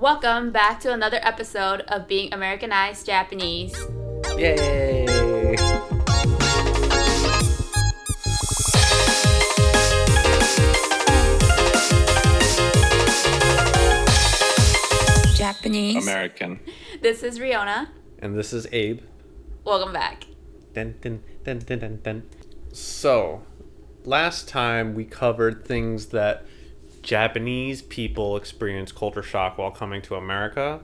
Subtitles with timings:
[0.00, 3.76] Welcome back to another episode of Being Americanized Japanese.
[4.36, 5.04] Yay!
[15.34, 16.06] Japanese.
[16.06, 16.60] American.
[17.02, 17.88] This is Riona.
[18.20, 19.00] And this is Abe.
[19.64, 20.26] Welcome back.
[20.74, 22.22] Dun, dun, dun, dun, dun, dun.
[22.72, 23.42] So,
[24.04, 26.44] last time we covered things that
[27.08, 30.80] Japanese people experience culture shock while coming to America.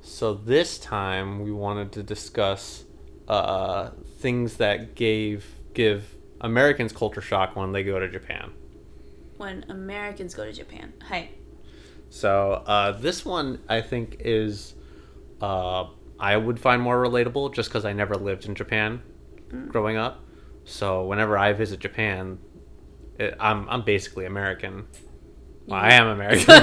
[0.00, 2.84] So, this time we wanted to discuss
[3.28, 8.50] uh, things that gave give Americans culture shock when they go to Japan.
[9.36, 10.94] When Americans go to Japan.
[11.06, 11.28] Hi.
[12.08, 14.72] So uh, this one I think is
[15.42, 15.84] uh,
[16.18, 19.02] I would find more relatable just because I never lived in Japan
[19.68, 20.24] growing up.
[20.64, 22.38] So whenever I visit Japan,
[23.18, 24.86] it, I'm I'm basically American.
[25.68, 26.54] Well, I am American.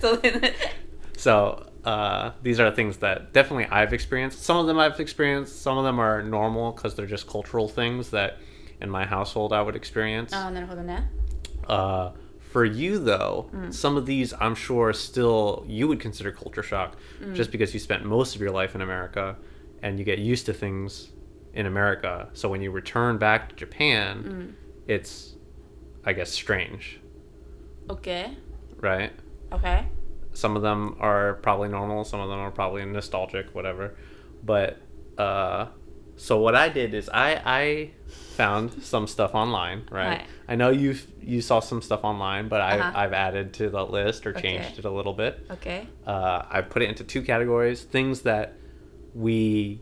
[1.16, 4.44] so, uh, these are things that definitely I've experienced.
[4.44, 5.60] Some of them I've experienced.
[5.60, 8.38] Some of them are normal because they're just cultural things that
[8.80, 10.32] in my household I would experience.
[10.32, 11.04] 아, 나
[11.68, 13.74] uh, for you though, mm.
[13.74, 17.34] some of these I'm sure still you would consider culture shock, mm.
[17.34, 19.36] just because you spent most of your life in America,
[19.82, 21.10] and you get used to things
[21.54, 22.28] in America.
[22.32, 24.52] So when you return back to Japan, mm.
[24.86, 25.34] it's
[26.04, 26.97] I guess strange.
[27.90, 28.36] Okay.
[28.80, 29.12] right?
[29.52, 29.86] Okay.
[30.32, 33.96] Some of them are probably normal, some of them are probably nostalgic, whatever.
[34.42, 34.78] But
[35.16, 35.66] uh,
[36.16, 40.08] so what I did is I I found some stuff online, right?
[40.08, 40.26] Right.
[40.46, 42.92] I know you you saw some stuff online, but I Uh-huh.
[42.94, 44.42] I've added to the list or Okay.
[44.42, 45.40] changed it a little bit.
[45.50, 45.88] Okay.
[46.06, 48.54] Uh, I put it into two categories: things that
[49.14, 49.80] we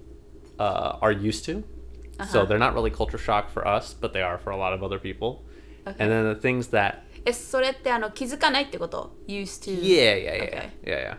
[0.58, 1.54] uh, are used to.
[1.54, 2.44] So Uh-huh.
[2.46, 4.98] they're not really culture shock for us, but they are for a lot of other
[4.98, 5.44] people.
[5.86, 5.96] Okay.
[5.98, 9.81] And then the things that え、それってあの気づかないってこと ?used to.
[9.81, 10.69] Yeah, yeah, yeah, Okay.
[10.83, 11.17] yeah,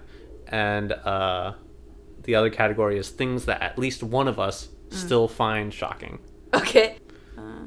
[0.51, 0.81] yeah.
[0.81, 1.55] And uh,
[2.25, 4.95] the other category is things that at least one of us Mm.
[4.97, 6.19] still find shocking.
[6.55, 6.97] Okay.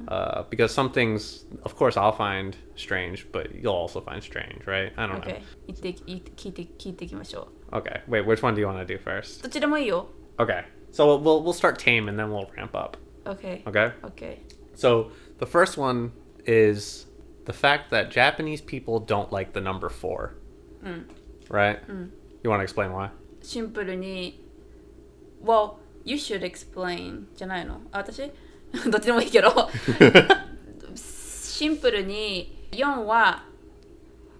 [0.08, 4.94] Uh, because some things, of course, I'll find strange, but you'll also find strange, right?
[4.96, 5.42] I don't Okay.
[5.66, 7.82] 言って言って聞いて聞いていきましょ know.
[7.82, 9.40] Okay, wait, which one do you want to do first?
[9.40, 9.44] う。
[9.44, 10.08] どっちでもいいよ。
[10.38, 12.98] Okay, so we'll we'll, we'll start tame and then we'll ramp up.
[13.26, 13.64] Okay.
[13.66, 13.92] Okay.
[14.04, 14.38] Okay.
[14.76, 16.12] So the first one
[16.46, 17.08] is
[17.51, 20.35] the fact that Japanese people don't like the number four.
[21.49, 21.79] Right.
[22.43, 23.11] You want to explain why?
[23.43, 24.45] シンプルに
[25.43, 28.31] Well, you should explain じゃないのあ私
[28.91, 29.51] どっちでもいいけど
[30.95, 33.45] シンプルに4は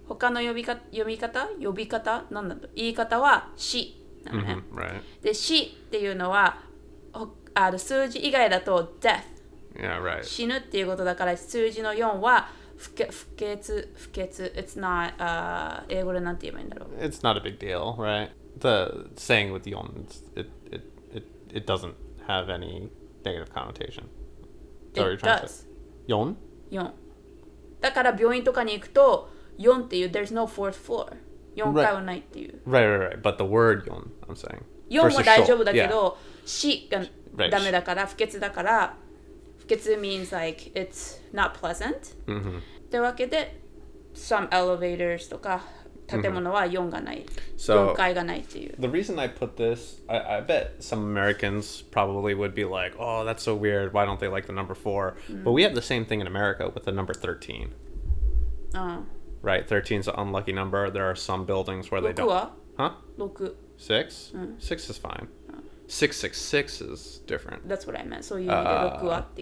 [0.07, 5.01] 他の呼びか読み方呼び方なんだ言い方は死なのね、Mhm, right.
[5.23, 6.59] で死っていうのは
[7.11, 9.23] ほあの数字以外だと death
[9.73, 10.01] Yeah.
[10.03, 10.23] Right.
[10.23, 12.49] 死ぬっていうことだから数字の4は
[12.81, 18.29] 不潔不潔不潔 it's not、uh, 英語でなんて言えばいいんだろう it's not a big deal, right?
[18.59, 20.83] The saying with yon, it, it
[21.13, 21.93] it it doesn't
[22.27, 22.89] have any
[23.23, 24.05] negative connotation.
[24.93, 25.67] It does say?
[26.07, 26.35] Yon?
[26.71, 26.91] 4
[27.81, 31.15] だから病院とかに行くと4っていう there's no fourth floor
[31.55, 33.21] 4階はないっていう、Right, right, right.
[33.21, 34.63] But the word yon, I'm saying.
[34.89, 35.89] 4は Versus 大丈夫.だけ Yeah.
[35.89, 37.01] ど死が.
[37.49, 39.10] ダメだから不潔だから不
[39.70, 42.58] 潔 means like it's not pleasant、 Mhm.
[42.58, 43.60] ってわけで
[44.14, 45.62] some elevators とか
[46.06, 52.64] 建物は4がない、 So- 4階がないっていう The reason I put this, I, I bet some Americans probably would be
[52.64, 53.92] like, "Oh, that's so weird.
[53.92, 55.14] Why don't they like the number 4?
[55.44, 57.70] But we have the same thing in America with the number thirteen.
[58.74, 59.04] うん、
[59.42, 60.90] Right, 13 is an unlucky number.
[60.92, 62.28] There are some buildings where they 6 don't.
[62.28, 62.92] は Huh?
[63.18, 64.32] 6 Six?
[64.58, 65.28] Six is fine.
[65.91, 67.67] 666 is different.
[67.67, 68.23] That's what I meant.
[68.23, 69.35] So you need at to uh, up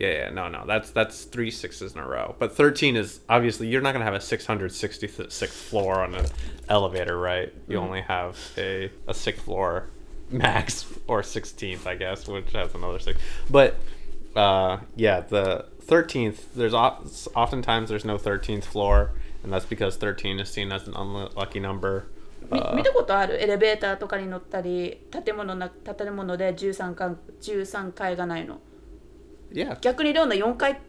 [0.00, 0.64] yeah, yeah, no, no.
[0.66, 2.34] That's that's three sixes in a row.
[2.38, 6.26] But 13 is obviously you're not going to have a 666th floor on an
[6.70, 7.52] elevator, right?
[7.68, 7.84] You mm-hmm.
[7.84, 9.88] only have a a sixth floor
[10.30, 13.20] max or 16th, I guess, which has another six.
[13.50, 13.76] But
[14.34, 19.12] uh, yeah, the 13th, there's oftentimes there's no 13th floor,
[19.42, 22.06] and that's because 13 is seen as an unlucky number.
[22.50, 28.60] み Uh, 見たことあるエレベーターとかに乗ったり建物な建物で13階 ,13 階がないの
[29.52, 29.78] yeah.
[29.80, 30.80] 逆にレオナ4階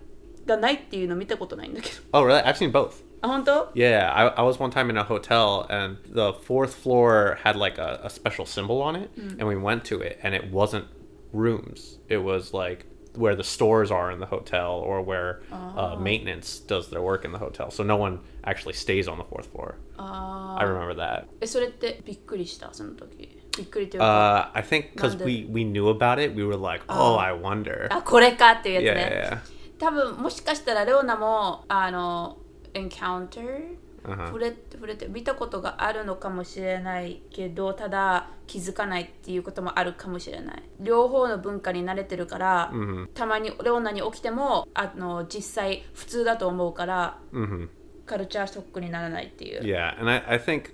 [0.45, 2.43] がないっていうの見たことないんだけど Oh, really?
[2.43, 3.03] I've seen both.
[3.21, 7.55] あ本当 Yeah, I, I was one time in a hotel and the fourth floor had
[7.55, 10.85] like a, a special symbol on it, and we went to it, and it wasn't
[11.31, 11.99] rooms.
[12.09, 16.90] It was like where the stores are in the hotel or where uh, maintenance does
[16.90, 17.70] their work in the hotel.
[17.70, 19.76] So no one actually stays on the fourth floor.
[19.96, 21.24] あ I remember that.
[21.40, 25.24] えそれってびっくりしたその時びっくりというか、 Uh, I think because Wonder.
[25.24, 27.86] we, we knew about it, we were like, oh, I wonder.
[27.90, 29.78] あこれかっていうやつ Yeah, ね yeah, yeah.
[29.78, 32.36] 多分もしかしたらレオナもあの
[32.74, 33.89] encounter Uh-huh.
[34.03, 43.07] 触れ触れて見たことがあるのかもしれないけどただ気づかないっていうこともあるかもしれない両方の文化に慣れてるから、Mm-hmm.
[43.13, 47.69] たまにレオナに起きてもあの実際普通だと思うから、Mm-hmm.
[48.05, 50.73] カルチャーショックにならないっていう、Yeah, and I, I think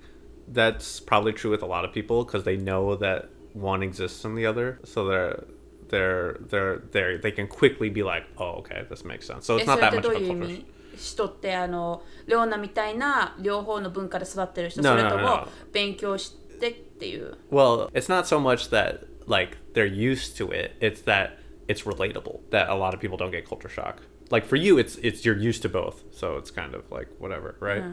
[0.51, 4.35] that's probably true with a lot of people because they know that one exists in
[4.35, 5.43] the other, so they're
[5.89, 9.41] they're they're they they can quickly be like, oh, okay, this makes sense.
[9.41, 10.65] So え it's そ not that て much ど of う a culture.
[10.97, 21.03] 味人ってあのレオナみたいな両方の文化で育ってる人 No, それとも.勉強してっていう Well, it's not so much that like they're used to it; it's
[21.05, 22.39] that it's relatable.
[22.51, 23.97] That a lot of people don't get culture shock.
[24.31, 27.55] Like for you, it's it's you're used to both, so it's kind of like whatever,
[27.61, 27.83] right?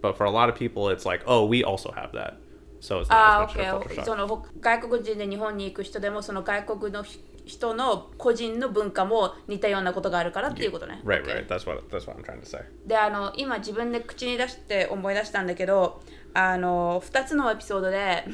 [0.00, 2.34] But for a lot of people, it's like, oh, we also have that,
[2.80, 4.04] so it's not オ as ッ much ケ of a culture ー。
[4.04, 4.16] そ shock.
[4.16, 11.00] のほ外国人で日本に行く人でもその外国のひ人の個人の文化も似たようなことがあるからっていうことね。
[11.02, 11.46] Right, right.
[11.46, 12.62] That's what that's what I'm trying to say.
[12.86, 16.02] で、あの今自分で口に出して思い出したんだけど、
[16.34, 18.24] あの2つのエピソードで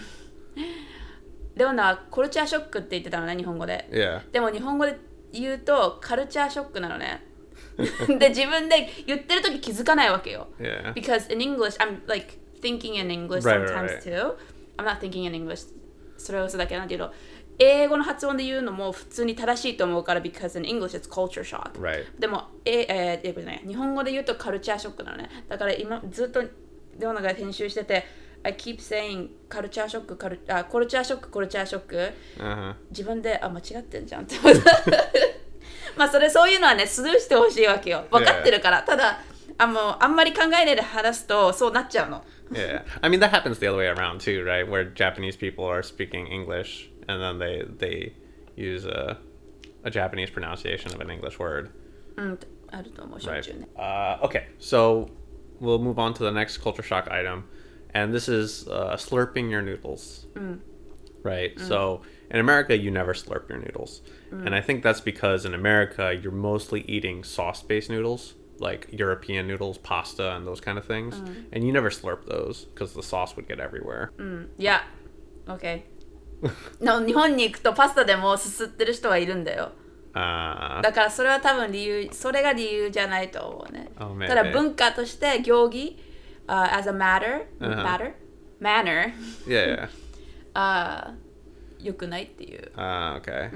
[1.54, 3.88] レオナはコルチャーショックって言ってたのね、日本語で。
[3.92, 4.20] Yeah.
[4.32, 4.98] でも日本語で
[5.32, 7.24] 言うとカルチャーショックなのね。
[8.18, 10.48] で自分で言ってる時気づかないわけよ。
[10.58, 10.92] Yeah.
[10.92, 14.02] Because in English, I'm like thinking in English Right, right, sometimes right.
[14.02, 14.36] too.
[14.76, 15.72] I'm not thinking in English.
[16.16, 17.12] それは嘘だけどなんていうの
[17.58, 21.72] 英語の発音で言うのも普通に正しいと思うから because in English it's culture shock.
[21.80, 22.04] Right.
[22.18, 25.30] でも、ええー英語じゃない日本語で言うとカルチャーショックなのね。
[25.48, 26.42] だから今ずっと
[26.98, 28.04] レオナが編集してて
[28.42, 31.96] I keep saying カルチャーショック、カルあコルチャーショック、コルチャーショック。
[31.96, 32.12] Uh
[32.42, 32.74] huh.
[32.90, 34.34] 自分であ間違ってんじゃんって
[35.96, 39.20] まあそれそういうのはねスルーしてほしいわけよ分かってるからただ
[39.58, 42.82] あもうあんまり考えないで話すとそうなっちゃうの Yeah.
[43.00, 44.68] I mean that happens the other way around too, right?
[44.68, 48.12] Where Japanese people are speaking English and then they they
[48.56, 49.18] use a,
[49.82, 51.70] a Japanese pronunciation of an English word.
[53.76, 54.18] Right.
[54.20, 55.10] Uh, okay, so
[55.60, 57.48] we'll move on to the next culture shock item,
[57.92, 60.26] and this is uh, slurping your noodles.
[60.34, 60.60] Mm.
[61.22, 61.56] Right.
[61.56, 61.68] Mm.
[61.68, 64.44] So in America, you never slurp your noodles, mm.
[64.44, 69.78] and I think that's because in America you're mostly eating sauce-based noodles like European noodles,
[69.78, 71.16] pasta, and those kind of things.
[71.16, 71.44] Mm.
[71.52, 74.12] And you never slurp those because the sauce would get everywhere.
[74.16, 74.48] Mm.
[74.56, 74.82] Yeah.
[75.48, 75.84] Okay.
[76.81, 79.71] の日本に行くとパスタでもすすってる人はいるんだよ
[80.11, 84.27] Uh, だからそれは多分理由それが理由じゃないと思うね Oh, maybe.
[84.27, 85.99] ただ文化として行儀、
[86.47, 87.83] uh, as a matter、 Uh-huh.
[87.83, 88.13] matter
[88.59, 89.13] manner
[89.47, 89.87] yeah.
[90.55, 93.51] あー良くないっていう Uh, okay.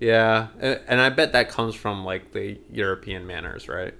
[0.00, 3.92] Yeah, a- and I bet that comes from like the European manners, right?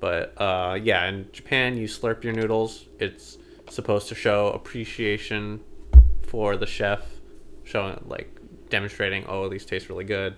[0.00, 2.86] But uh, yeah, in Japan, you slurp your noodles.
[2.98, 3.38] It's
[3.70, 5.60] supposed to show appreciation
[6.26, 7.00] for the chef,
[7.64, 8.38] showing like
[8.68, 10.34] demonstrating, oh, these taste really good.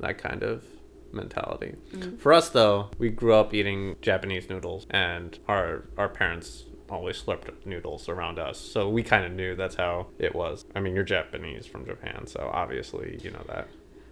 [0.00, 0.64] That kind of
[1.12, 1.74] mentality.
[2.18, 7.48] For us, though, we grew up eating Japanese noodles, and our our parents always slurped
[7.64, 10.64] noodles around us, so we kind of knew that's how it was.
[10.74, 13.66] I mean, you're Japanese from Japan, so obviously you know that.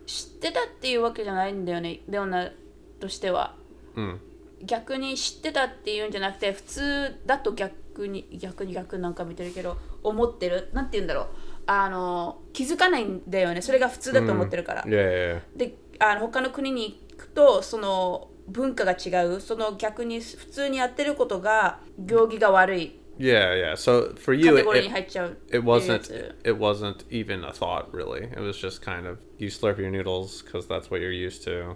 [0.06, 2.50] 知ってたっていうわけじゃないんだよねレオナ
[2.98, 3.54] としては
[3.94, 4.18] Mm.
[4.62, 11.26] 逆に知ってたっていうんじゃなくて普通だと逆に逆に逆なんか見てるけど思ってるなんて言うんだろう
[11.67, 15.57] あの気づかないんだよねそれが普通だと思ってるから、yeah, yeah.
[15.57, 23.71] であの他の国に行くとその文化が違うその逆に普通にやってることが行儀が悪い Yeah, yeah.
[23.77, 27.51] So for カ you, テ it, ゴリーに it, 入っちゃう it wasn't it wasn't even a
[27.51, 28.25] thought really.
[28.29, 31.75] It was just kind of you slurp your noodles because that's what you're used to.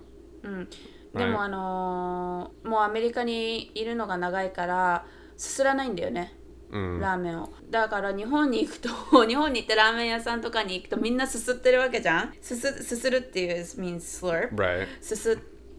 [1.13, 5.05] でもあのーもうアメリカにいるのが長いから
[5.37, 6.33] すすらないんだよね、
[6.71, 8.89] ラーメンをだから日本に行くと
[9.27, 12.33] 日本に行ってラーメン屋さんとかに行くとみんなすすってるわけじゃん？
[12.41, 14.87] すすすするっていう means slurp Right.
[15.01, 15.35] すすっ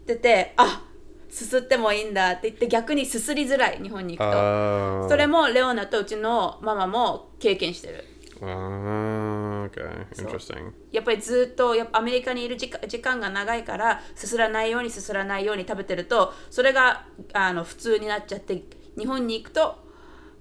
[0.07, 0.83] ててあ
[1.29, 5.09] すすってもいいんだって言って逆にすすりづらい日本に行くと、Oh.
[5.09, 8.05] それもレオナとうちのママも経験してる
[8.43, 10.07] Oh, okay.
[10.17, 10.73] Interesting.
[10.93, 18.63] やっぱりずっとやっぱアメリカにいる時間時間が長いからすすらないようにすすらないように食べてるとそれがあの普通になっちゃって
[18.99, 19.77] 日本に行くと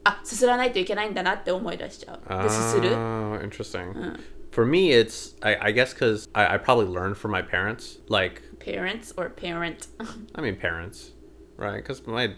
[0.08, 4.18] あすすらないといけないんだなって思い出しちゃうですする Oh, interesting.
[4.50, 7.98] For me, it's I, I guess because I, I probably learned from my parents.
[8.08, 9.88] Like, parents or parent
[10.34, 11.12] I mean, parents,
[11.56, 11.82] right?
[11.82, 12.34] Because my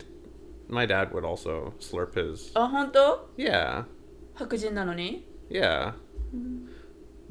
[0.68, 2.52] my dad would also slurp his.
[2.54, 3.84] あ本当 Yeah,
[4.34, 5.92] 白人なのに yeah.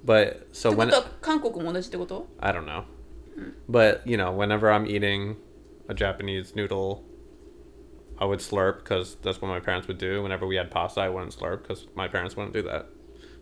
[0.05, 2.83] But so ってこ when とは韓国も同じってこと I don't know.
[3.69, 5.35] But, you know, whenever I'm eating
[5.89, 7.01] a Japanese noodle,
[8.19, 10.23] I would slurp because that's what my parents would do.
[10.23, 12.85] Whenever we had pasta, I wouldn't slurp because my parents wouldn't do that.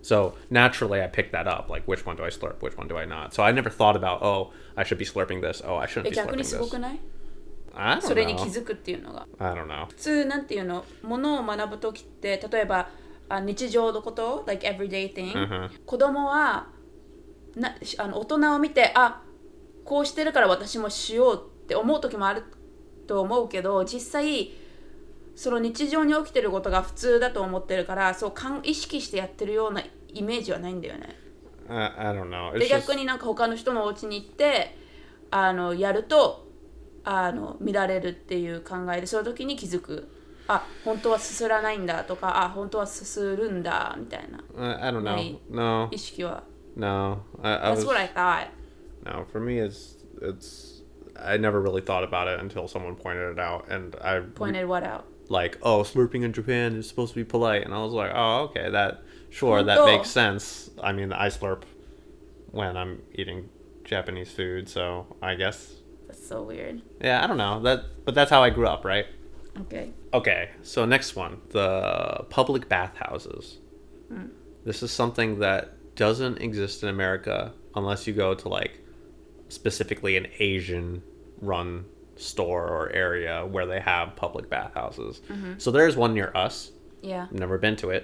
[0.01, 1.69] So naturally, I picked that up.
[1.69, 2.61] Like, which one do I slurp?
[2.61, 3.33] Which one do I not?
[3.33, 5.61] So I never thought about, oh, I should be slurping this.
[5.65, 6.71] Oh, I え shouldn't be 逆 slurping にすご this.
[6.71, 6.99] くない
[7.75, 8.43] I don't それに know.
[8.43, 9.87] 気づくっていうのが I don't know.
[9.87, 12.89] 普通なんていうのものを学ぶ時って例えば
[13.29, 15.69] あ日常のこと like everyday thing、 Mhm.
[15.85, 16.67] 子供は
[17.55, 19.21] なあの大人を見てあ
[19.85, 22.43] こうしてるから私もしようって思う時もある
[23.07, 24.51] と思うけど実際
[25.38, 29.80] その日常に起きてることが普通だと思ってるからそうかん意識してやってるような
[30.12, 31.14] イメージはないんだよね。
[31.68, 32.58] I, I don't know.
[32.58, 34.76] で逆になんか他の人のお家に行って
[35.30, 36.48] あのやると
[37.04, 40.08] あの見られるっていう考えでその時に気づく
[40.48, 44.42] あ本当はすすらないんだとかあ本当はすするんだみたいな
[44.84, 45.38] I, don't know.
[45.50, 46.42] No, 意識は
[46.74, 47.22] no.
[47.44, 48.48] I, I That's was, what I thought
[49.04, 50.82] no, for me, it's it's.
[51.14, 54.84] I never really thought about it until someone pointed it out, and I pointed what
[54.84, 58.12] out like, oh, slurping in Japan is supposed to be polite, and I was like,
[58.14, 60.70] oh, okay, that sure, that makes sense.
[60.82, 61.62] I mean, I slurp
[62.50, 63.48] when I'm eating
[63.84, 65.74] Japanese food, so I guess,
[66.06, 69.06] That's so weird yeah, I don't know that, but that's how I grew up, right?
[69.60, 73.58] Okay Okay, so next one the public bathhouses.
[74.08, 74.26] Hmm.
[74.64, 78.80] This is something that doesn't exist in America unless you go to like
[79.48, 81.02] specifically an Asian
[81.40, 81.84] run
[82.17, 85.21] store or area where they have public bathhouses.
[85.57, 86.71] So there's one near us.
[87.01, 88.03] yeah Never been to it,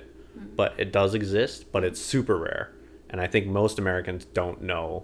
[0.55, 2.71] but it does exist, but it's super rare.
[3.11, 5.03] And I think most Americans don't know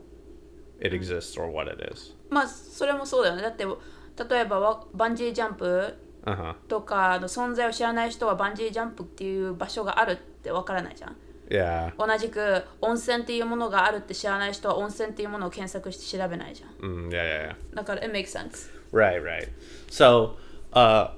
[0.80, 2.14] it exists or what it is.
[2.30, 5.94] まあそれもそうだよねだって例えばわバンジージャンプ
[6.25, 6.56] Uh huh.
[6.68, 11.16] とかの存在を知らない人はバンジージャンプっていう場所があるってわからないじゃん
[11.48, 11.92] Yeah.
[12.04, 17.75] 同じく温泉っていうものがあるって知らない人は温泉っていうものを検索して調べないじゃん Mm, yeah, yeah, yeah.
[17.75, 19.50] だから it makes sense Right, right.
[19.90, 20.38] So,
[20.74, 21.10] uh,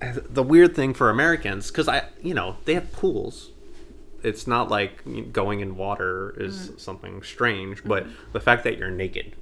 [0.00, 3.50] the weird thing for Americans, because I, you know, they have pools.
[4.24, 5.02] It's not like
[5.32, 9.34] going in water is something strange, but the fact that you're naked,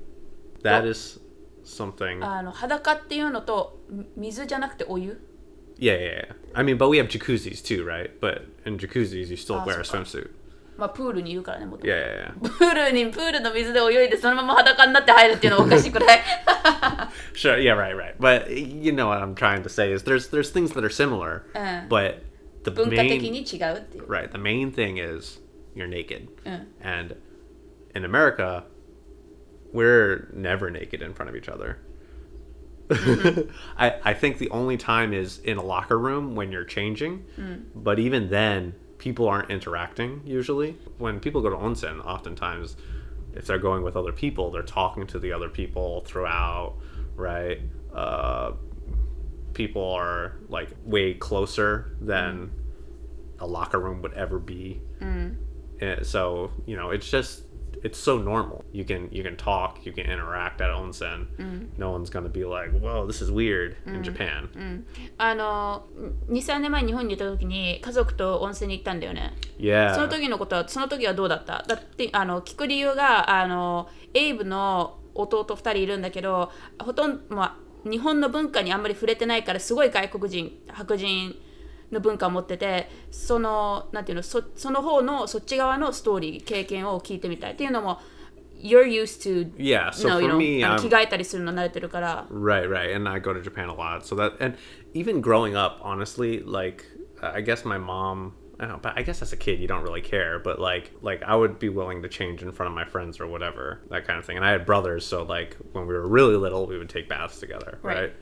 [0.63, 1.19] that Well- is
[1.65, 2.23] something.
[2.23, 5.21] あの裸っていうのとみ水じゃなくてお湯
[5.79, 6.35] yeah, yeah, yeah.
[6.55, 8.11] I mean, but we have jacuzzis too, right?
[8.21, 10.31] But in jacuzzis, you still Ah, wear a so- swimsuit.
[10.77, 12.41] まあプールにいるからねもともと Yeah, yeah, yeah.
[12.41, 16.21] プールにプールの水で泳いでそのまま裸になって入るっていうのはおかしくない
[17.35, 18.15] Sure, yeah, right, right.
[18.19, 21.45] But you know what I'm trying to say is there's there's things that are similar,
[21.55, 21.87] Uh.
[21.89, 22.23] but
[22.65, 25.41] the 文化的 main に違うっていう、 right the main thing is
[25.75, 26.29] you're naked.
[26.45, 27.17] うん、 And
[27.95, 28.65] in America,
[29.73, 31.79] we're never naked in front of each other.
[33.77, 37.25] I, I think the only time is in a locker room when you're changing.
[37.75, 38.75] But even then,
[39.06, 40.76] people aren't interacting usually.
[40.98, 42.76] When people go to onsen, oftentimes,
[43.36, 46.78] if they're going with other people, they're talking to the other people throughout,
[47.16, 47.60] right?
[47.94, 48.54] Uh,
[49.54, 52.50] people are like way closer than
[53.38, 54.82] a locker room would ever be.
[55.82, 57.44] And so you know, it's just
[57.86, 58.64] it's so normal.
[58.74, 61.28] You can you can talk, you can interact at onsen.
[61.78, 64.50] No one's gonna be like, "Whoa, this is weird" in Japan.
[65.18, 65.86] あの
[66.30, 69.94] 23年前に日本にいた時に家族と温泉に行ったんだよね Yeah.
[69.96, 71.64] その時のことはその時はどうだった？
[71.68, 81.36] だってあの聞く理由があのエイブの弟2人いるんだけどほとんど、まあ、日本の文化にあんまり触れてないからすごい外国人白人
[81.95, 87.99] の文化を持っててそのなんていうのそその方のそっち側のストーリー経験を聞いてみたいっていうのも
[88.63, 92.95] You're used to Yeah, so no, you for know, me, あの I'm- 着替えたりするの慣れてるから Right, right.
[92.95, 94.03] And I go to Japan a lot.
[94.05, 94.57] So that, and
[94.93, 96.85] even growing up, honestly, like,
[97.23, 99.83] I guess my mom, I don't know, but I guess as a kid, you don't
[99.83, 100.39] really care.
[100.39, 103.27] But like, like I would be willing to change in front of my friends or
[103.27, 104.37] whatever, that kind of thing.
[104.37, 105.07] And I had brothers.
[105.07, 107.79] So like, when we were really little, we would take baths together.
[107.83, 107.97] Right.
[107.97, 108.13] Right.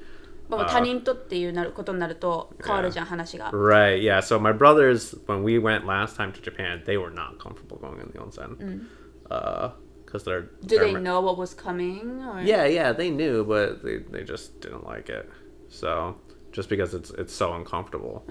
[0.48, 4.00] もう他人とっていうなることになると変わるじゃん話が Right.
[4.02, 4.20] Yeah.
[4.20, 8.00] So my brothers, when we went last time to Japan, they were not comfortable going
[8.00, 8.86] in the onsen.
[9.30, 9.72] Uh,
[10.06, 12.22] because they're, Do they're they know what was coming?
[12.24, 12.40] Or?
[12.40, 15.28] Yeah, yeah, they knew, but they, they just didn't like it.
[15.68, 16.16] So
[16.50, 18.24] just because it's it's so uncomfortable.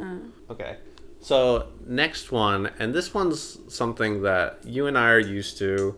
[0.50, 0.78] Okay.
[1.20, 5.96] So next one, and this one's something that you and I are used to,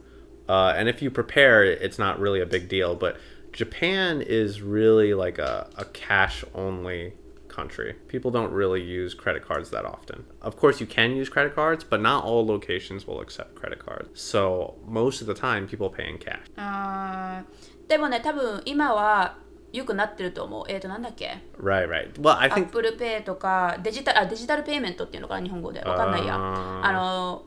[0.50, 2.95] uh, and if you prepare, it's not really a big deal.
[2.95, 3.17] But
[3.54, 7.14] Japan is really like a, a cash only
[7.46, 7.94] country.
[8.08, 10.25] People don't really use credit cards that often.
[10.42, 14.20] Of course, you can use credit cards, but not all locations will accept credit cards.
[14.20, 16.46] So most of the time, people pay in cash.
[16.58, 17.44] Uh,
[17.87, 19.37] でもね、多分今は
[19.73, 20.64] 良くなってると思う。
[20.68, 22.12] えっ、ー、と、なんだっけ Right, right.
[22.14, 22.66] Well, I think...
[22.66, 25.80] Apple Pay とかデジタル、あ、デジタルペイメントっていうのかな、日本語で。
[25.80, 26.34] わかんないや。
[26.34, 27.44] あの、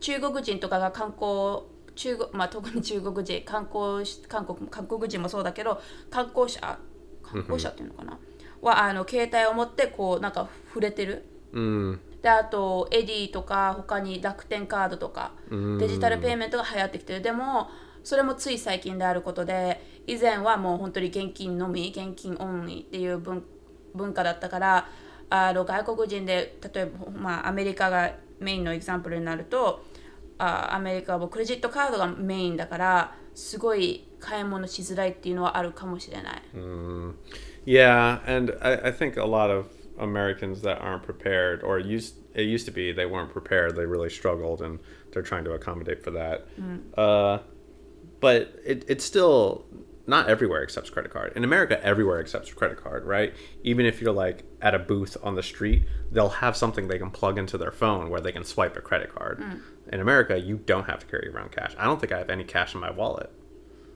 [0.00, 1.64] 中国人とかが観光
[1.98, 6.78] 中国まあ特に中国人観光し韓国韓国人もそうだけど観光者
[7.22, 8.18] 観光者っていうのかな？
[8.62, 11.24] はあの携帯を持ってこうなんか触れてる。
[11.52, 17.22] Mm, であとエディとか他に楽天カードとかデジタルペイメントが流行ってきてる。
[17.22, 17.68] でも
[18.04, 23.44] それもつい最近であることで以前はもう本当に現金のみ現金オンリーっていう文
[23.94, 24.88] 文化だったから
[25.30, 29.84] あの外国人で例えば、まあ、アメリカがメインのエグザンプルになると
[30.37, 36.41] あアメリカはもうクレジットカードがメインだからすごい買い物しづらいっていうのはあるかもしれない。
[36.55, 37.13] Mm.
[37.65, 39.67] Yeah, and I, I think a lot of
[39.97, 44.09] Americans that aren't prepared, or used it used to be they weren't prepared, they really
[44.09, 44.79] struggled, and
[45.11, 46.45] they're trying to accommodate for that.
[46.97, 47.39] Uh,
[48.19, 49.65] but it, it's still
[50.05, 51.33] not everywhere accepts credit card.
[51.35, 53.33] In America, everywhere accepts credit card, right?
[53.63, 57.09] Even if you're like at a booth on the street, they'll have something they can
[57.09, 59.41] plug into their phone where they can swipe a credit card.
[59.91, 61.75] In America, you don't have to carry around cash.
[61.77, 63.29] I don't think I have any cash in my wallet,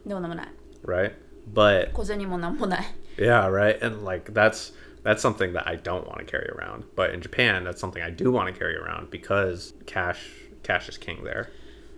[0.06, 0.48] でもなんもない。
[0.86, 1.14] right?
[1.54, 2.86] But 小銭もなんもない。
[3.18, 3.84] yeah, right.
[3.86, 4.74] And like that's
[5.04, 6.84] that's something that I don't want to carry around.
[6.96, 10.18] But in Japan, that's something I do want to carry around because cash
[10.64, 11.48] cash is king there.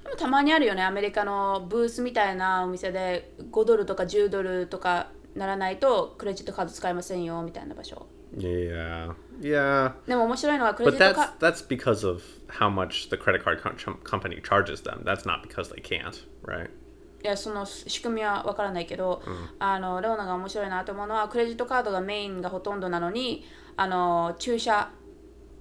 [0.03, 9.92] でもたまにあるよねアメリカのブースみたいなお店で5ドルとか10ドルとかならないとクレジットカード使えませんよみたいな場所 Yeah, Yeah.
[10.06, 14.40] でも面白いのはクレ But ジット that's カ that's because of how much the credit card com- company
[14.42, 15.02] charges them.
[15.04, 16.70] That's not because they can't, right?
[17.22, 19.22] いやその仕組みはわからないけど、
[19.58, 24.90] あのレオナが面白いなと思うのはクレジットカードがメインがほとんどなのにあの駐車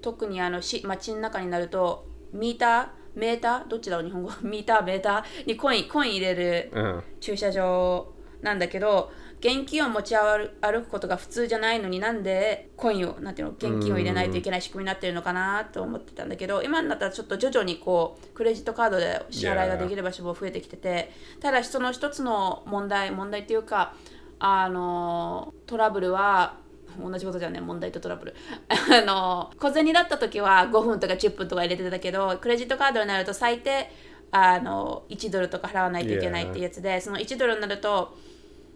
[0.02, 8.12] 特にあのし街の中になるとミーターメーターどっちだろう日本語 ミーターメーターにコインコイン入れる Uh, 駐車場
[8.42, 9.12] なんだけど
[9.44, 23.96] 現金を持ち歩歩くことが普通じゃないのになんでコインをなんていうの現金を入れないといけない仕組みになってるのかなと思ってたんだけど今になったらちょっと徐々にこうクレジットカードで支払いができる場所も増えてきててただしその一つの問題問題っていうか
[24.40, 26.56] あのトラブルは
[27.02, 28.36] 同じことじゃんね問題とトラブル。
[28.70, 33.92] あの小銭だった時は5分とか10分とか入れてたけどクレジットカードになると最低
[34.32, 38.18] あの1ドルとか払わないといけないっていうやつで、その1ドルになると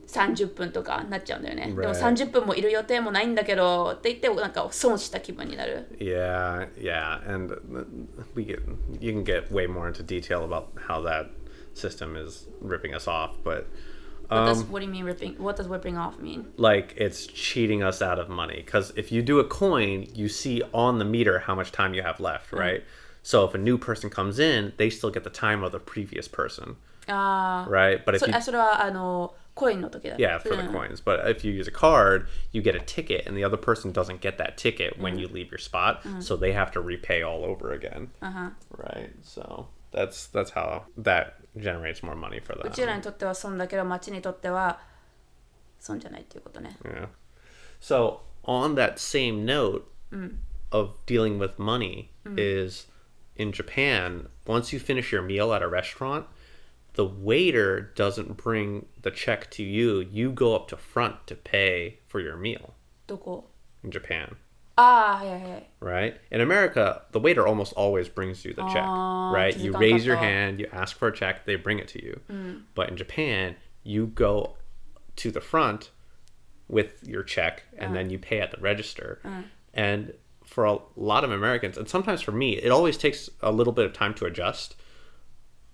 [0.07, 1.67] 30分とかなっちゃうんだよね。
[1.67, 2.15] でも Right.
[2.15, 5.87] 30分もいる予定もないんだけどって言ってなんか損した気分になる。
[5.99, 7.53] yeah, yeah, and
[8.33, 8.59] we get
[9.01, 11.27] you can get way more into detail about how that
[11.75, 13.65] system is ripping us off, but
[14.29, 15.35] What, does, um, what do you mean ripping?
[15.37, 16.47] What does ripping off mean?
[16.57, 20.61] like it's cheating us out of money because if you do a coin you see
[20.73, 22.83] on the meter how much time you have left right
[23.23, 26.27] so if a new person comes in they still get the time of the previous
[26.27, 26.75] person
[27.07, 30.16] ああ、right but if そ you れあそれはあの コインの時だ。
[30.16, 33.26] yeah for the うん coins but if you use a card you get a ticket
[33.26, 36.52] and the other person doesn't get that ticket when you leave your spot so they
[36.52, 42.14] have to repay all over again あは right so that's that's how that generates more
[42.16, 44.80] money for う them ちらにとっては損だけど町にとっては
[45.78, 46.76] 損じゃないっていうことね。
[46.84, 47.08] Yeah.
[47.80, 49.84] So on that same note
[50.70, 52.86] of dealing with money is
[53.36, 56.26] in Japan, once you finish your meal at a restaurant,
[56.96, 60.00] the waiter doesn't bring the check to you.
[60.00, 62.74] You go up to front to pay for your meal
[63.06, 63.44] どこ
[63.82, 64.36] in Japan.
[64.76, 65.70] ああ、はいはいはい。
[65.80, 66.14] Right?
[66.30, 68.82] In America, the waiter almost always brings you the check.
[68.86, 69.52] Ah, right?
[69.54, 70.20] to You the raise your kankato.
[70.20, 72.20] hand, you ask for a check, they bring it to you.
[72.74, 74.56] But in Japan, you go
[75.16, 75.90] to the front
[76.68, 79.20] with your check and then you pay at the register.
[79.74, 83.72] And for a lot of Americans, and sometimes for me, it always takes a little
[83.74, 84.74] bit of time to adjust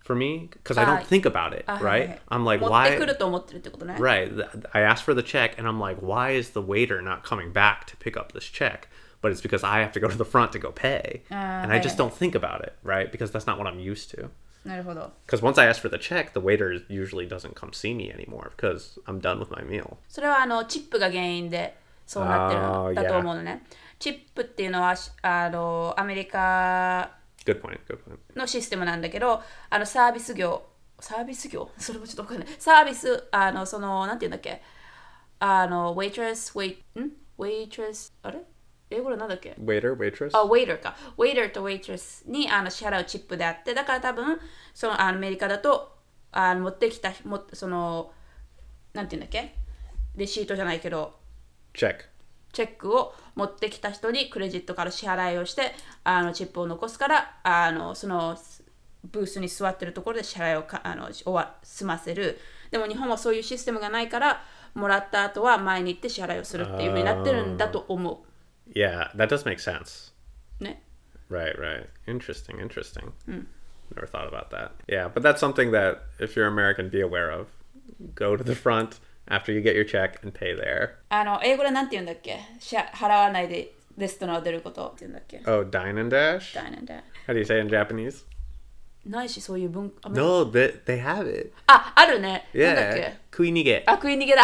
[0.05, 2.09] for me because I Ah, don't think about it, あはい right?
[2.09, 2.99] はい I'm like, 持って why?
[2.99, 3.95] くると思ってるってことね。
[3.99, 4.29] Right.
[4.35, 7.53] th- I asked for the check and I'm like, why is the waiter not coming
[7.53, 8.89] back to pick up this check?
[9.21, 11.23] But it's because I have to go to the front to go pay.
[11.31, 13.11] Ah, and I right, just don't think about it, right?
[13.11, 14.31] Because that's not what I'm used to.
[14.65, 15.13] なるほど。
[15.27, 18.51] Because once I ask for the check, the waiter usually doesn't come see me anymore
[18.57, 19.97] because I'm done with my meal.
[20.09, 23.65] それはあのチップが原因でそうなってるあーのだと思うのね。
[23.99, 27.11] チップっていうのはあのアメリカ
[27.46, 27.80] Good point.
[27.88, 28.20] Good point.
[28.38, 30.64] のシステムなんだけど、あのサービス業、
[31.00, 31.70] サービス業？
[31.78, 32.48] それもちょっとわかんない。
[32.60, 34.62] サービス、あの、その、なんていうんだっけ？
[35.40, 38.40] あの、waitress、wait、ん ?waitress、あれ？
[38.90, 40.30] 英語でなんだっけ？Waiter, waitress?
[40.38, 40.96] あ、waiter か。
[41.18, 44.40] waiter と waitress にあの支払うチップであって、だから多分、
[44.74, 45.98] そのアメリカだと、
[46.32, 48.14] あの持ってきた、もその、
[48.94, 49.56] なんていうんだっけ？
[50.16, 51.20] レシートじゃないけど、
[51.74, 51.96] Check.
[52.52, 58.38] チェックを持ってきた人にクレジットから支払いをしてあのチップを残すからあのその
[59.12, 62.40] ブースに座ってるところで支払いをかあの終わ済ませる
[62.72, 64.44] でも日本はそういうシステムがないから
[64.74, 68.26] もらった後は前に行って支払いをするっていうふうになってるんだと思
[68.74, 70.14] Yeah, that does make sense.
[70.60, 70.82] うね
[71.30, 71.88] Right, right.
[72.06, 73.12] Interesting, interesting.
[73.28, 74.72] Never thought about that.
[74.88, 77.48] Yeah, but that's something that if you're American, be aware of.
[78.16, 80.91] Go to the front after you get your check and pay there.
[81.11, 86.55] あの英語でなんて言うんだっけしゃ払わないでレストランを出ることって言うんだっけ Oh, dine and dash?
[86.55, 88.25] Dine and dash How do you say it in Japanese?
[89.07, 91.53] ないしそういう文化 No, they, they have it.
[91.67, 92.95] ああるねなんだっ Yeah.
[92.95, 93.83] け Kuinige.
[93.87, 94.43] あ食い逃げだ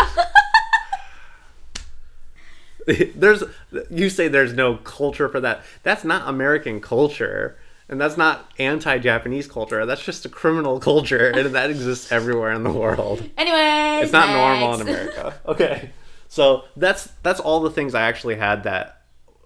[2.87, 3.43] there's
[3.91, 5.63] you say there's no culture for that.
[5.85, 7.57] That's not American culture.
[7.90, 9.86] and that's not anti-Japanese culture.
[9.86, 13.28] That's just a criminal culture, and that exists everywhere in the world.
[13.38, 14.38] Anyway, it's not next.
[14.38, 15.40] normal in America.
[15.46, 15.92] Okay,
[16.28, 19.02] so that's that's all the things I actually had that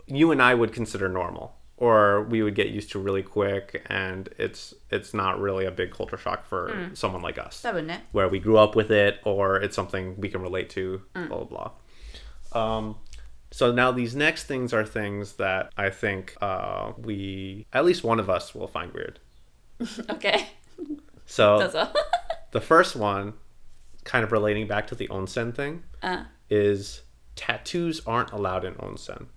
[0.05, 4.29] you and I would consider normal, or we would get used to really quick, and
[4.37, 6.97] it's it's not really a big culture shock for mm.
[6.97, 7.65] someone like us,
[8.11, 11.01] where we grew up with it, or it's something we can relate to.
[11.15, 11.29] Mm.
[11.29, 11.69] Blah blah
[12.51, 12.77] blah.
[12.77, 12.97] Um,
[13.53, 18.19] so now these next things are things that I think uh, we, at least one
[18.19, 19.19] of us, will find weird.
[20.09, 20.47] okay.
[21.27, 21.59] So
[22.51, 23.33] the first one,
[24.05, 26.23] kind of relating back to the onsen thing, uh.
[26.49, 27.03] is
[27.35, 29.27] tattoos aren't allowed in onsen.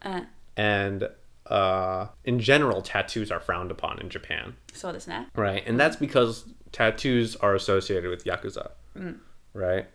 [0.00, 0.20] Uh.
[0.56, 1.08] And
[1.46, 4.54] uh, in general, tattoos are frowned upon in Japan.
[4.74, 5.26] So this now.
[5.34, 5.64] Right.
[5.66, 8.70] And that's because tattoos are associated with Yakuza.
[8.96, 9.18] Mm.
[9.54, 9.86] Right.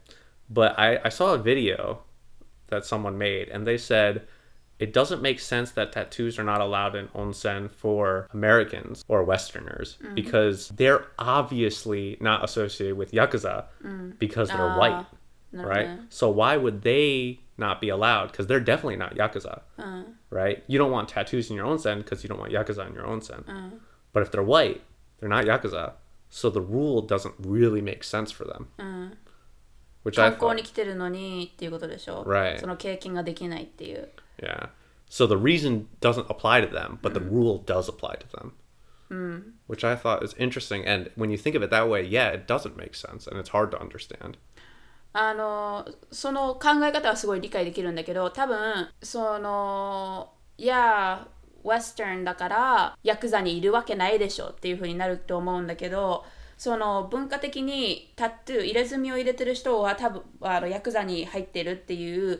[0.49, 2.03] But I, I saw a video
[2.71, 4.27] that someone made, and they said
[4.81, 9.97] it doesn't make sense that tattoos are not allowed in onsen for Americans or Westerners
[10.03, 10.15] mm.
[10.15, 14.17] because they're obviously not associated with yakuza mm.
[14.17, 15.05] because they're uh, white,
[15.51, 15.87] no, right?
[15.87, 15.99] No.
[16.09, 18.31] So why would they not be allowed?
[18.31, 20.01] Because they're definitely not yakuza, uh.
[20.31, 20.63] right?
[20.65, 23.47] You don't want tattoos in your onsen because you don't want yakuza in your onsen.
[23.47, 23.75] Uh.
[24.13, 24.81] But if they're white,
[25.19, 25.93] they're not yakuza,
[26.29, 28.67] so the rule doesn't really make sense for them.
[28.79, 29.15] Uh.
[30.03, 32.59] Which 観光に来てるのにっていうことでしょ Right.
[32.59, 34.09] その経験ができないっていう
[34.41, 34.69] yeah.
[35.09, 38.53] So the reason doesn't apply to them, but the rule does apply to them.
[39.67, 40.85] Which I thought is interesting.
[40.87, 43.49] And when you think of it that way, yeah, it doesn't make sense, and it's
[43.49, 44.37] hard to understand.
[45.13, 51.27] あのその考え方はすごい理解できるんだけど多分そのいや
[51.65, 56.23] ウェスタンだからヤクザにいるわけないでしょっていう風になると思うんだけど
[56.61, 62.39] その文化的にタトゥー入れ墨を入れてる人は多分あのヤクザに入ってるっていう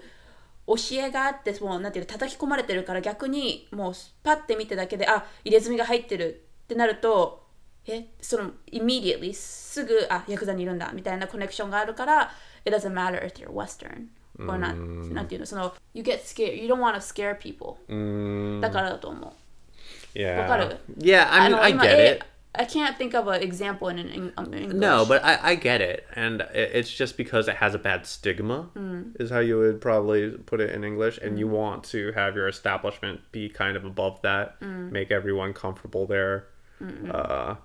[0.67, 7.47] 教えがあってもうなんていうの叩き込まれてるから逆にもうパッて見てだけであ入れ墨が入ってるってなると
[7.88, 12.31] えその immediately すぐあヤクザにいるんだみたいなコネクションがあるから
[12.63, 14.05] it doesn't matter if you're western
[14.47, 14.75] or not.
[15.15, 17.79] なんていうのその you get scared you don't want to scare people
[18.62, 19.31] だからだと思う。
[20.13, 20.77] Yeah.
[20.99, 22.31] Yeah, I mean, の I 今 get え it.
[22.54, 25.80] I can't think of an example in, in, in English No, but I, I get
[25.80, 28.70] it, and it's just because it has a bad stigma,
[29.20, 32.48] is how you would probably put it in English, and you want to have your
[32.50, 34.62] establishment be kind of above that,
[34.92, 36.48] make everyone comfortable there.
[37.12, 37.56] Uh,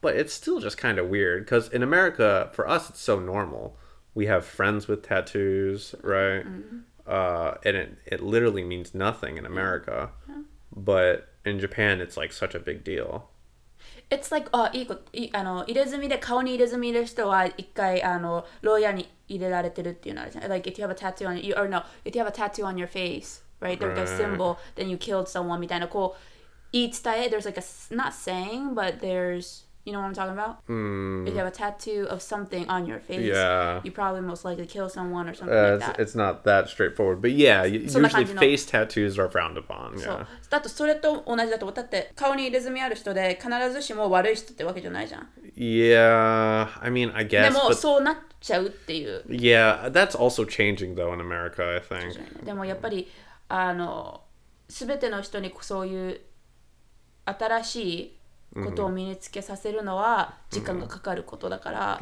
[0.00, 3.76] but it's still just kind of weird because in America, for us, it's so normal.
[4.14, 6.44] We have friends with tattoos, right?
[7.06, 10.10] Uh, and it, it literally means nothing in America,
[10.74, 13.28] but in Japan, it's like such a big deal.
[14.11, 22.23] It's like あいいこといいあの入れ墨で顔に入れ墨入れる人は一回あの牢屋に入れられてるっていうのあるじゃん Like if you have a tattoo on you or no if you
[22.23, 26.19] have a tattoo on your face right there's a symbol then you killed someone みたいなこう
[26.71, 31.33] 言い伝え there's like a s- not saying but there's you know what I'm talking about if
[31.33, 33.79] you have a tattoo of something on your face Yeah.
[33.85, 36.67] you probably most likely kill someone or something Uh, like it's, that it's not that
[36.67, 39.97] straightforward, but yeah, y- So usually nakajino- face tattoos are frowned upon.
[39.97, 40.25] そう Yeah.
[40.49, 51.13] だとそれと同じだと思うだって顔に入れ墨ある人で必ずしも悪い人ってわけじゃないじゃん Yeah, I mean, I で guess, も but そうなっちゃうっていう yeah, that's also changing though
[51.13, 51.63] in America.
[51.75, 52.43] I think.
[52.45, 53.09] でもやっぱり
[53.49, 54.21] あの
[54.67, 56.19] 全ての人にそういう
[57.25, 58.17] 新しい
[58.54, 62.00] ことを身につけさせるのは時間がかかることだから、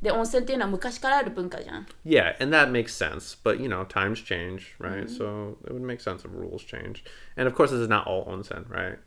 [0.00, 3.36] で温泉っていうのは昔からある文化じゃん Yeah, and that makes sense.
[3.42, 5.08] But you know, times change, right?
[5.08, 7.04] So it would make sense if rules change.
[7.36, 8.98] And of course, this is not all onsen, right?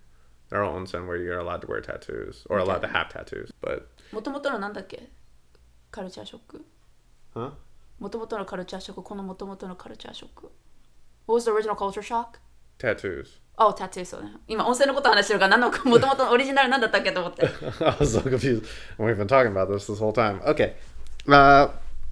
[0.50, 3.84] There are onsen where you're allowed to wear tattoos or allowed to have tattoos, but
[4.12, 5.10] もともとのなんだっけ
[5.92, 6.66] カルチャーショック
[7.36, 7.52] huh?
[8.00, 10.52] もともとのカルチャーショックこのもともとのカルチャーショック
[11.28, 12.40] What was the original culture shock?
[12.79, 13.45] Tattoos.
[13.57, 14.33] あ、タトゥーそ うね。
[14.49, 17.45] 今、温泉のこと話してるから、何のもともとのオリジナルなんだったっけと思って。
[17.47, 17.49] I
[17.99, 18.65] was so confused.
[18.99, 20.41] We've been talking about this this whole time.
[20.45, 20.75] Okay.
[21.29, 21.69] Uh,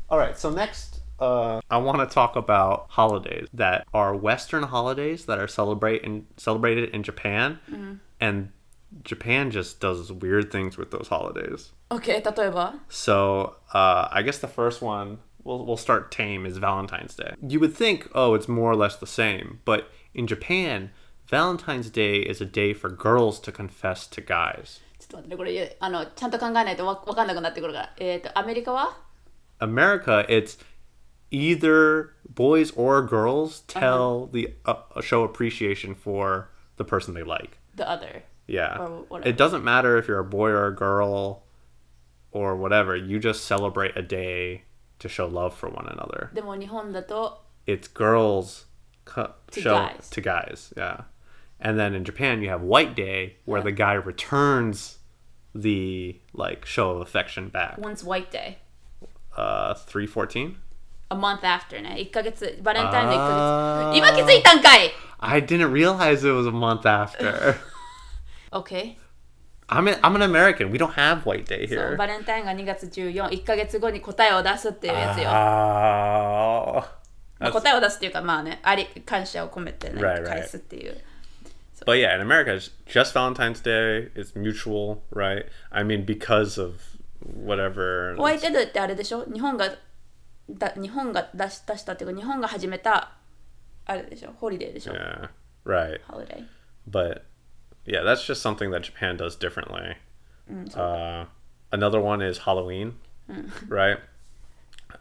[0.08, 0.38] all right.
[0.38, 5.48] So next, uh, I want to talk about holidays that are Western holidays that are
[5.48, 7.58] celebrate in, celebrated in Japan,
[8.20, 8.50] and
[9.02, 11.72] Japan just does weird things with those holidays.
[11.90, 17.34] OK、例えば So uh, I guess the first one we'll we'll start tame is Valentine's Day.
[17.46, 20.90] You would think, oh, it's more or less the same, but in Japan,
[21.26, 24.80] Valentine's Day is a day for girls to confess to guys.
[24.98, 27.92] ちょっと待ってね、これ、あの、ちゃんと考えないとわわかんなくなってくるから。
[27.98, 28.96] えっ、と、アメリカは
[29.58, 30.58] America, it's
[31.30, 37.58] either boys or girls tell the uh, show appreciation for the person they like.
[37.74, 38.22] ?The other.
[38.46, 38.78] Yeah.
[38.78, 39.28] Or whatever.
[39.28, 41.44] It doesn't matter if you're a boy or a girl
[42.30, 42.96] or whatever.
[42.96, 44.64] You just celebrate a day
[44.98, 46.30] to show love for one another.
[46.34, 48.65] でも日本だと It's girls
[49.06, 50.10] co- To show guys.
[50.10, 50.72] to guys.
[50.76, 51.02] Yeah.
[51.60, 54.98] And then in Japan you have White Day where the guy returns
[55.54, 57.78] the like show of affection back.
[57.78, 58.58] Once White Day
[59.36, 60.56] Uh 314?
[61.10, 64.90] a month after ね1ヶ月バレンタインの1あーヶ月今気づいたんかい
[65.20, 67.54] I didn't realize it was a month after.
[68.50, 68.96] OK
[69.68, 70.70] I'm an, I'm an American.
[70.70, 71.96] We don't have White Day そう here.
[71.96, 76.84] バレンタインが2月141ヶ月後に答えを出すっていうやつよ、 Oh.
[77.39, 80.25] まあ答えを出すっていうかまあねあり感謝を込めてね Right.
[80.25, 80.97] 返すっていう
[81.85, 84.09] But yeah, in America, it's just Valentine's Day.
[84.15, 85.45] It's mutual, right?
[85.71, 86.81] I mean, because of
[87.23, 88.15] whatever.
[88.17, 89.69] ホワイトデーってあれでしょ日本が
[90.49, 93.11] だ日本が出し出したっていうか日本が始めた
[93.85, 95.29] あれでしょホリデーでしょ、Yeah,
[95.65, 96.01] right.
[96.07, 96.45] ホリデー
[96.89, 97.21] But
[97.85, 99.97] yeah, that's just something that Japan does differently.
[100.75, 101.25] Uh,
[101.71, 102.95] another one is Halloween,
[103.67, 103.99] right?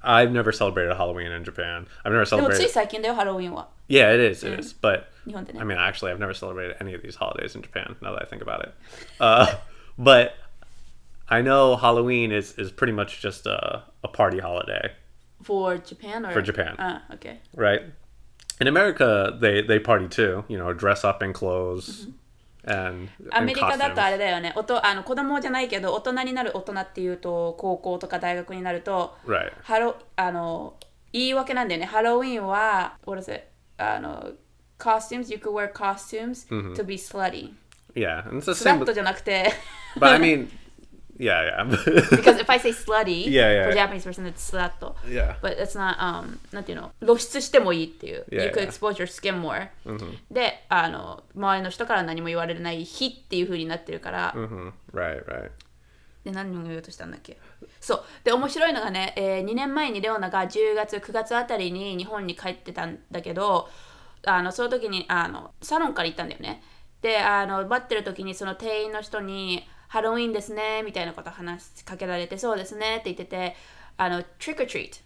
[0.04, 1.88] I've never celebrated Halloween in Japan.
[2.04, 2.70] I've never でもつい celebrated.
[2.70, 4.44] 最近だよハロウィンは Yeah, it is.
[4.44, 4.74] It is.
[4.74, 7.96] But 日本でね I mean, actually, I've never celebrated any of these holidays in Japan.
[8.02, 8.74] Now that I think about it,
[9.20, 9.58] uh,
[10.00, 10.34] but
[11.30, 14.94] I know Halloween is is pretty much just a, a party holiday,
[15.44, 16.76] for Japan or For Japan.
[16.80, 17.82] あ OK right?
[18.60, 20.46] In America, they they party too.
[20.48, 22.08] You know, dress up in clothes
[22.67, 29.53] and ア and メリカだとあ.れだよねおとあの子供じゃないけど大人になる大人っていうと高校とか大学になると Right.
[29.63, 30.75] ハロあの
[31.13, 33.45] 言い訳なんだよねハロウィンは what is it
[33.79, 34.33] あの
[34.79, 37.53] costumes you could wear costumes to be slutty
[37.95, 38.81] Yeah, and it's the スラ same.
[38.83, 39.51] ットじゃなくて
[39.99, 40.49] but I mean,
[41.19, 41.65] yeah, yeah,
[42.11, 43.65] because if I say slutty Yeah, yeah.
[43.69, 44.73] for Japanese person it's slut
[45.09, 45.37] yeah.
[45.41, 46.93] but it's not um なんていうの？
[47.01, 48.25] 露出してもいいっていう。
[48.31, 49.69] Yeah, you could expose your skin more、
[50.31, 55.51] であの周りの人から何も言われない日っていう風になってるから、hmm Right, right.
[56.25, 57.39] で何を言おうとしたんだっけ？
[57.81, 58.05] そう。
[58.25, 63.69] で面白いのがね、え2年前にレオナが10月9月あたりに日本に帰ってたんだけど
[64.27, 66.63] あのその時にあのサロンから行ったんだよね。
[67.01, 69.67] であの待ってる時にその店員の人に
[69.97, 73.57] 「ハロウィンですね」みたいなこと話しかけられて「そうですね」って言ってて
[73.97, 75.01] あの「トリック or treat」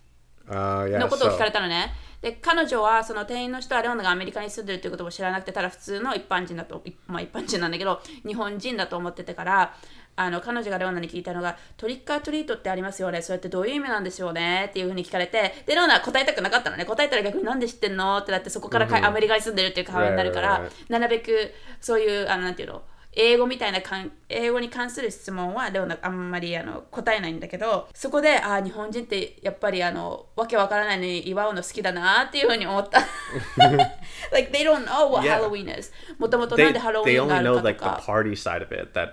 [0.51, 0.99] Uh, yeah.
[0.99, 1.95] のことを聞か So, れたのね。
[2.21, 9.75] で、彼女はその店員の人はレオナがアメリカに住んでるということも知らなくて、ただ普通の一般人だと、いまあ一般人なんだけど、日本人だと思っててから、
[10.17, 13.23] あの彼女がレオナに聞いたのが、トリックアトリートってありますよね。
[13.23, 16.85] それってどういう意味なんでしょうねっていうふうに聞かれて、で、レオナは答えたくなかったのね。
[16.85, 33.01] 答えたら逆になんで知ってんのってなって、そこからか、アメリカに住んでるっていう会話になるから.なるべくそういう、あの、なんていうの、英語みたいなかん英語に関する質問はレオナあんまりあの答えないんだけどそこであ日本人ってやっぱりあのわけわからないのに祝うの好きだなっていうふうに思った
[34.33, 35.41] like they don't know what Yeah.
[35.41, 38.31] Halloween is もともとな they んでハロウ they ィンがあ only る know かと like the か party
[38.33, 39.09] side of it that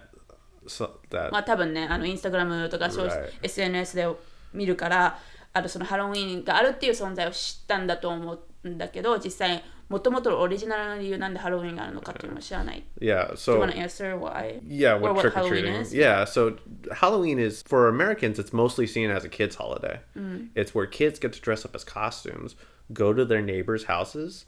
[0.67, 3.29] so that まあ多分ねあのインスタグラムとか、Right.
[3.41, 4.07] SNS で
[4.53, 5.19] 見るから
[5.53, 13.26] あとそのハロウィンがあるっていう存在を知ったんだと思うんだけど実際もともとオリジナルの理由なんでハロウィンがあるのかっていうのを知らない yeah.
[13.26, 14.60] Do you So want to answer why?
[14.66, 15.74] Yeah, Or what what trick or Halloween treating?
[15.82, 15.92] is?
[15.94, 16.56] Yeah, so
[16.94, 18.38] Halloween is for Americans.
[18.38, 20.00] It's mostly seen as a kids' holiday.
[20.54, 22.56] It's where kids get to dress up as costumes,
[22.94, 24.46] go to their neighbors' houses,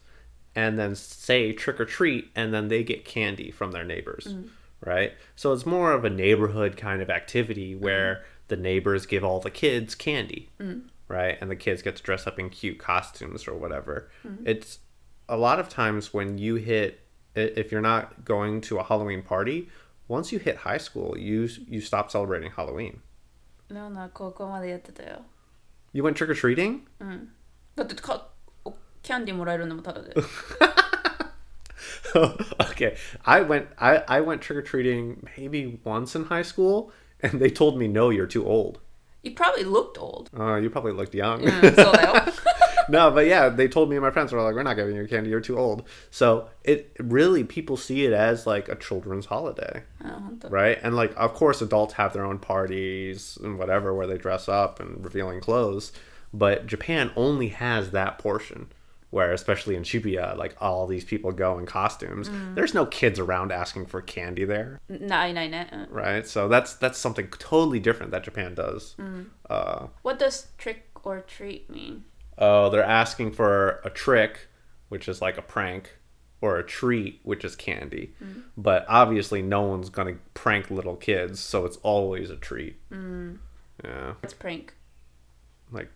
[0.55, 4.35] and then say trick or treat, and then they get candy from their neighbors.
[4.81, 5.13] Right.
[5.37, 9.51] So it's more of a neighborhood kind of activity where the neighbors give all the
[9.51, 10.49] kids candy.
[11.07, 14.09] Right, and the kids get to dress up in cute costumes or whatever.
[14.47, 14.79] It's
[15.29, 17.01] a lot of times when you hit
[17.37, 19.69] i- if you're not going to a Halloween party,
[20.09, 23.01] once you hit high school, you you stop celebrating Halloween.
[23.71, 25.23] レオナは高校までやってたよ
[25.93, 26.81] You went trick or treating?
[27.77, 28.29] だってか
[28.65, 28.73] お
[29.03, 30.13] キャンディーもらえるのもただで
[32.61, 37.41] okay, I went I I went trick or treating maybe once in high school, and
[37.41, 38.79] they told me no, you're too old.
[39.23, 41.41] You probably looked old Uh, you probably looked young.
[41.43, 42.15] う んそうだよ
[42.92, 45.08] no, but yeah, they told me and my friends were like, "We're not giving you
[45.08, 45.30] candy.
[45.30, 50.32] You're too old." So it really people see it as like a children's holiday, oh,
[50.50, 50.80] right?
[50.82, 54.80] And like, of course, adults have their own parties and whatever where they dress up
[54.80, 55.92] and revealing clothes,
[56.34, 58.72] but Japan only has that portion
[59.12, 62.30] where especially in Shibuya, like all these people go in costumes.
[62.30, 62.56] Mm.
[62.56, 64.80] There's no kids around asking for candy there.
[64.88, 65.66] No, no, no.
[65.90, 68.96] Right, so that's that's something totally different that Japan does.
[69.00, 69.28] Mm.
[69.50, 72.04] Uh, what does trick or treat mean?
[72.39, 74.49] oh, they're asking for a trick,
[74.89, 75.99] which is like a prank,
[76.41, 78.15] or a treat, which is candy.
[78.57, 82.77] But obviously, no one's gonna prank little kids, so it's always a treat.
[83.83, 84.75] Yeah, It's prank
[85.73, 85.91] like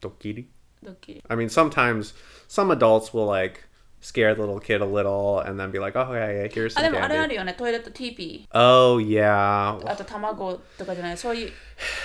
[0.00, 0.46] dokiri.
[0.84, 2.12] ドッキリ I mean, sometimes
[2.48, 3.64] some adults will like
[4.00, 6.80] scare the little kid a little and then be like, oh, yeah, yeah, here's あ
[6.80, 7.28] some でもあれあ candy.
[7.28, 9.78] るよねトイレット TP Oh, yeah.
[9.88, 11.52] あと卵とかじゃないそういう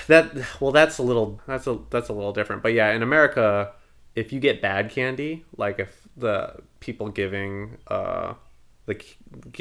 [0.07, 2.61] That well, that's a little that's a that's a little different.
[2.61, 3.73] But yeah, in America,
[4.14, 8.34] if you get bad candy, like if the people giving uh
[8.86, 9.16] like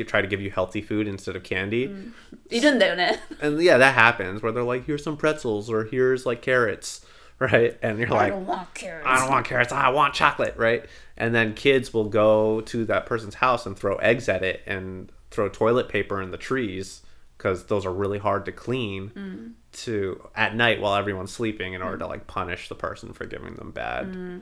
[0.07, 1.87] try to give you healthy food instead of candy.
[1.87, 2.11] Mm.
[2.51, 7.05] 이런 And yeah, that happens where they're like here's some pretzels or here's like carrots,
[7.39, 7.77] right?
[7.81, 9.07] And you're I like I don't want carrots.
[9.07, 9.71] I don't want carrots.
[9.71, 10.85] I want chocolate, right?
[11.17, 15.11] And then kids will go to that person's house and throw eggs at it and
[15.29, 17.01] throw toilet paper in the trees
[17.40, 21.98] because those are really hard to clean to at night while everyone's sleeping in order
[21.98, 24.40] to like punish the person for giving them bad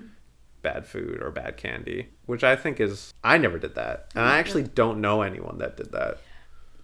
[0.62, 4.08] bad food or bad candy, which I think is I never did that.
[4.14, 6.18] And I actually don't know anyone that did that.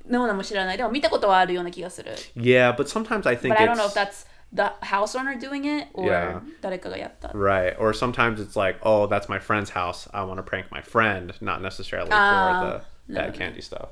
[0.08, 5.14] ノーナも知らないでも見たことはあるような気がする Yeah, but sometimes I think But I don't know if it's that's the house
[5.14, 6.40] owner doing it or Yeah.
[6.62, 7.76] 誰かがやった Right.
[7.78, 10.08] Or sometimes it's like, oh, that's my friend's house.
[10.12, 13.90] I want to prank my friend, not necessarily Ah, for the bad candy stuff.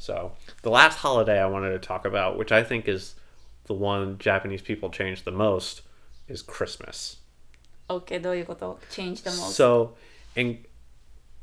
[0.00, 3.14] So, the last holiday I wanted to talk about, which I think is
[3.64, 5.82] the one Japanese people change the most,
[6.28, 7.18] is Christmas.
[7.88, 9.94] OK どういうこと change the most So,
[10.34, 10.64] in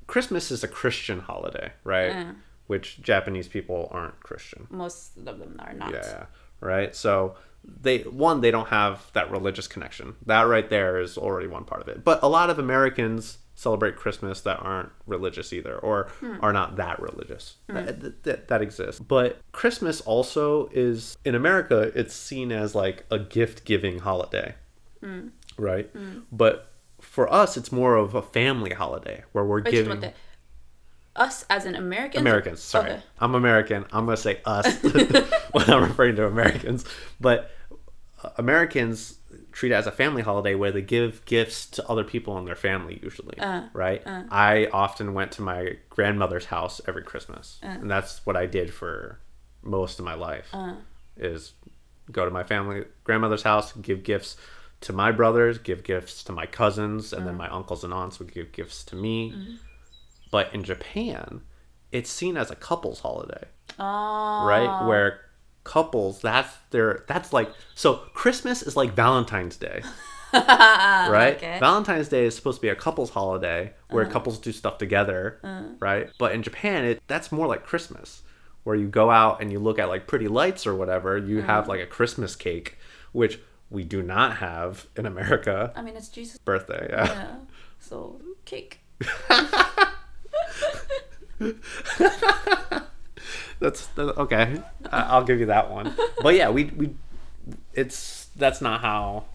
[0.07, 2.11] Christmas is a Christian holiday, right?
[2.11, 2.35] Mm.
[2.67, 4.67] Which Japanese people aren't Christian.
[4.69, 6.25] most of them are not Yeah,
[6.59, 6.95] right.
[6.95, 10.15] So they one they don't have that religious connection.
[10.25, 12.03] That right there is already one part of it.
[12.03, 16.40] But a lot of Americans celebrate Christmas that aren't religious either or mm.
[16.40, 17.56] are not that religious.
[17.68, 17.74] Mm.
[17.74, 19.00] That, that, that, exists.
[19.00, 24.54] But Christmas also is, in America, it's seen as like a gift giving holiday,
[25.02, 25.30] mm.
[25.56, 25.86] right?
[25.86, 26.20] Hmm.
[26.30, 30.04] But for us, it's more of a family holiday where we're Wait, giving.
[31.16, 32.20] Us as an American?
[32.20, 32.92] Americans, sorry.
[32.92, 33.02] Okay.
[33.18, 33.86] I'm American.
[33.90, 34.72] I'm going to say us
[35.50, 36.84] when I'm referring to Americans.
[37.20, 37.50] But
[38.22, 39.18] uh, Americans
[39.58, 42.54] treat it as a family holiday where they give gifts to other people in their
[42.54, 43.00] family.
[43.02, 44.00] Usually, uh, right?
[44.06, 44.22] Uh.
[44.30, 47.66] I often went to my grandmother's house every Christmas, uh.
[47.66, 49.18] and that's what I did for
[49.62, 50.54] most of my life.
[51.16, 51.54] Is
[52.12, 54.36] go to my family grandmother's house, give gifts
[54.82, 58.32] to my brothers, give gifts to my cousins, and then my uncles and aunts would
[58.32, 59.32] give gifts to me.
[59.32, 59.54] Mm-hmm.
[60.30, 61.40] But in Japan,
[61.90, 64.86] it's seen as a couples holiday, あ right?
[64.86, 65.20] Where
[65.68, 69.82] couples that's their that's like so Christmas is like Valentine's Day.
[70.32, 71.34] right?
[71.36, 71.58] okay.
[71.60, 74.12] Valentine's Day is supposed to be a couples holiday where uh-huh.
[74.12, 75.64] couples do stuff together, uh-huh.
[75.78, 76.10] right?
[76.18, 78.22] But in Japan, it that's more like Christmas,
[78.64, 81.18] where you go out and you look at like pretty lights or whatever.
[81.18, 81.46] You uh-huh.
[81.46, 82.78] have like a Christmas cake,
[83.12, 83.38] which
[83.70, 85.72] we do not have in America.
[85.76, 87.06] I mean it's Jesus Birthday, yeah.
[87.06, 87.36] yeah
[87.78, 88.80] so cake
[93.59, 94.61] That's that, okay.
[94.91, 95.93] I- I'll give you that one.
[96.21, 96.95] But yeah, we we
[97.73, 99.25] it's that's not how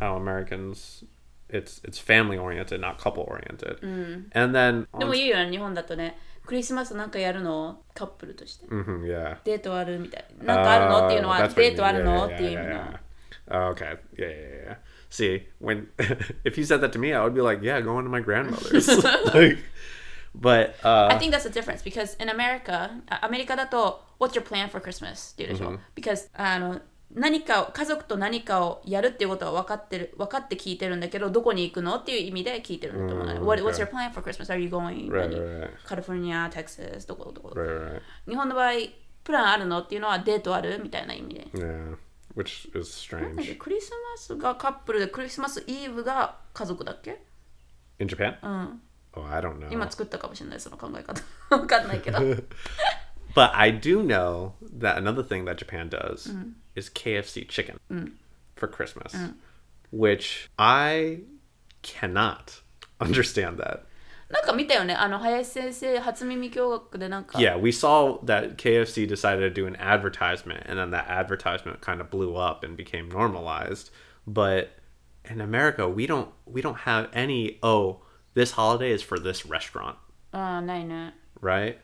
[0.00, 1.04] how Americans
[1.48, 3.78] it's it's family oriented, not couple oriented.
[4.32, 9.36] And then で on, も言うよね日本だとねクリスマスなんかやるのカップルとして Mhm, yeah.
[9.44, 12.04] デートあるみたいなんかあるのっていうの Oh, は that's what デ you ートある mean.
[12.04, 12.98] の Yeah, っていう意 yeah, 味 yeah, の yeah, yeah.
[13.46, 13.98] Oh, okay.
[14.16, 14.76] Yeah, yeah, yeah, yeah.
[15.10, 15.86] See, when
[16.44, 18.88] if you said that to me, I would be like, yeah, going to my grandmother's.
[19.34, 19.58] like,
[20.35, 24.83] but uh, I think that's the difference because in America あアメリカだと What's your plan for
[24.83, 25.33] Christmas?
[25.33, 26.79] って言うでしょ、because あの
[27.13, 34.53] 何かを家族と何かをやるっていうことは分かってる分かって聞いてるんだけどどこに行くのっていう意味で聞いてるんだと思うね、うん What, What's your plan for Christmas?
[34.53, 35.09] Are you going?
[35.09, 38.01] right, 何 right, right, カリフォルニア、テキサス、どこどこ、right, right.
[38.27, 38.73] 日本の場合
[39.23, 41.97] プランあるのっていうのはデートあるみたいな意味で Yeah,
[42.35, 47.23] which is strange クリスマスがカップルでクリスマスイブが家族だっけ
[47.99, 48.35] in Japan.
[48.43, 48.81] うん。
[49.14, 49.72] Oh, I don't know.
[49.72, 51.22] 今作ったかもしれないその考え方。
[51.50, 52.18] わかんないけど。
[53.34, 56.32] But I do know that another thing that Japan does
[56.76, 57.78] is KFC chicken
[58.56, 59.14] for Christmas,
[59.92, 61.20] which I
[61.82, 62.62] cannot
[63.00, 63.86] understand that.
[64.30, 64.94] なんか見たよね。
[64.94, 67.38] あの、林先生、初耳共学でなんか。
[67.38, 72.00] Yeah, we saw that KFC decided to do an advertisement, and then that advertisement kind
[72.00, 73.90] of blew up and became normalized.
[74.26, 74.70] But
[75.28, 77.58] in America, we don't we don't have any.
[77.62, 78.00] Oh,
[78.34, 79.96] this holiday is for this restaurant,
[80.32, 81.14] ああ、ないね。
[81.40, 81.76] right?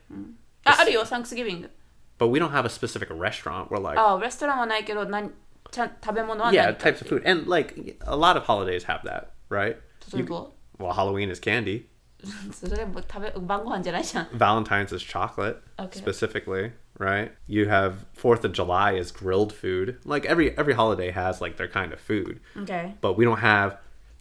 [0.64, 1.70] あ、あるよ、サンクスギビング。
[2.18, 3.68] But we don't have a specific restaurant.
[3.68, 5.32] We're like, ああ、レストランはないけど、なん
[5.70, 7.74] ちゃん食べ物は yeah, 何か types of food, and like
[8.06, 9.76] a lot of holidays have that, right?
[10.14, 11.86] 例えば Well, Halloween is candy.
[12.52, 14.26] それも食べ晩ご飯じゃないじゃん。
[14.28, 15.98] Valentine's is chocolate, Okay.
[16.02, 17.30] specifically, right?
[17.46, 19.98] You have Fourth of July is grilled food.
[20.04, 22.94] Like every every holiday has like their kind of food, Okay.
[23.00, 23.78] but we don't have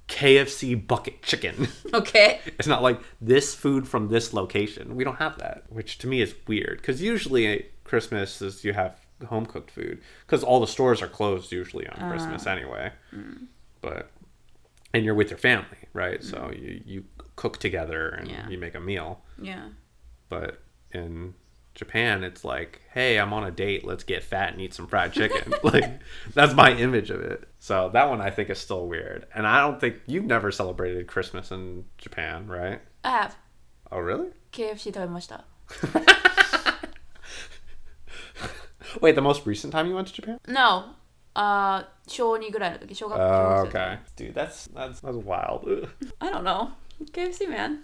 [0.09, 1.69] KFC bucket chicken.
[1.95, 2.41] Okay.
[2.47, 4.97] it's not like this food from this location.
[4.97, 8.99] We don't have that, which to me is weird because usually Christmas is you have
[9.27, 12.51] home cooked food because all the stores are closed usually on Christmas ah.
[12.51, 12.91] anyway.
[13.15, 13.47] Mm.
[13.81, 14.11] But
[14.93, 16.23] and you're with your family, right?
[16.23, 16.61] So mm.
[16.61, 17.05] you you
[17.37, 18.49] cook together and Yeah.
[18.49, 19.23] you make a meal.
[19.41, 19.69] Yeah.
[20.29, 21.35] But in
[21.76, 23.86] Japan, it's like, hey, I'm on a date.
[23.86, 25.54] Let's get fat and eat some fried chicken.
[25.64, 26.00] like,
[26.34, 27.48] that's my image of it.
[27.60, 29.26] So that one I think is still weird.
[29.34, 32.82] And I don't think you've never celebrated Christmas in Japan, right?
[33.04, 33.38] I have.
[33.92, 34.30] Oh, really?
[34.52, 35.46] KFC 食べました。
[39.02, 40.40] Wait, the most recent time you went to Japan?
[40.48, 40.96] No.
[41.36, 44.00] あー小2ぐらいの時、小学校 Oh, 小学生 okay.
[44.18, 45.88] Dude, that's that's that's wild.
[46.20, 46.72] I don't know.
[47.14, 47.84] KFC man.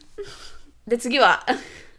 [0.87, 1.45] で、次は。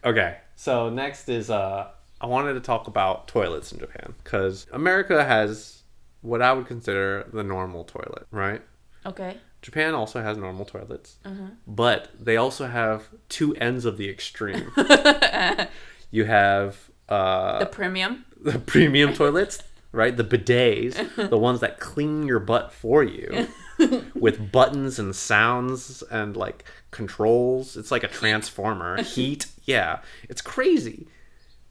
[0.02, 1.87] okay, so next is uh
[2.23, 5.81] I wanted to talk about toilets in Japan cuz America has
[6.21, 8.61] what I would consider the normal toilet, right?
[9.05, 9.37] okay.
[9.63, 11.17] Japan also has normal toilets,
[11.67, 14.71] but they also have two ends of the extreme.
[16.11, 18.25] you have uh, The premium.
[18.39, 20.15] the premium toilets, right?
[20.15, 20.95] The bidets,
[21.29, 23.47] the ones that clean your butt for you
[24.15, 27.77] with buttons and sounds and like controls.
[27.77, 29.01] It's like a transformer.
[29.03, 29.47] Heat.
[29.65, 29.99] Yeah.
[30.29, 31.07] It's crazy.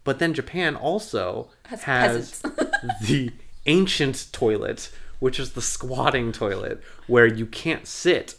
[0.05, 2.41] But then Japan also Has has,
[3.03, 3.33] the
[3.67, 8.37] ancient toilet, which is the squatting toilet, where you can't sit.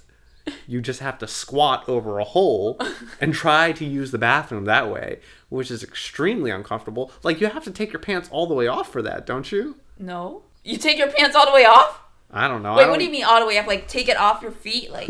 [0.68, 2.80] You just have to squat over a hole
[3.22, 5.20] and try to use the bathroom that way,
[5.50, 7.12] which is extremely uncomfortable.
[7.22, 9.76] Like you have to take your pants all the way off for that, don't you?
[10.00, 10.42] No.
[10.64, 12.02] You take your pants all the way off?
[12.33, 12.73] I don't know.
[12.75, 13.67] I Wait, don't- what do you mean all the way up?
[13.69, 14.91] Like take it off your feet?
[14.93, 15.09] Like,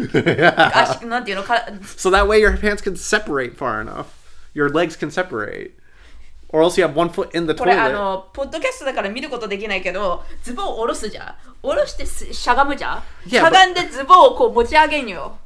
[0.74, 1.54] 足なんていうのか
[1.96, 4.06] So that way your pants can separate far enough.
[4.54, 5.72] Your legs can separate.
[6.50, 7.92] Or else you have one foot in the これあ toilet.
[7.92, 11.34] の、ポッドキャストだから見ることできないけど、ズボンを下ろすじゃん。
[11.62, 13.02] 下ろしてすしゃがむじゃん。
[13.26, 15.38] Yeah, しゃがんでズボンをこう持ち上げんよ。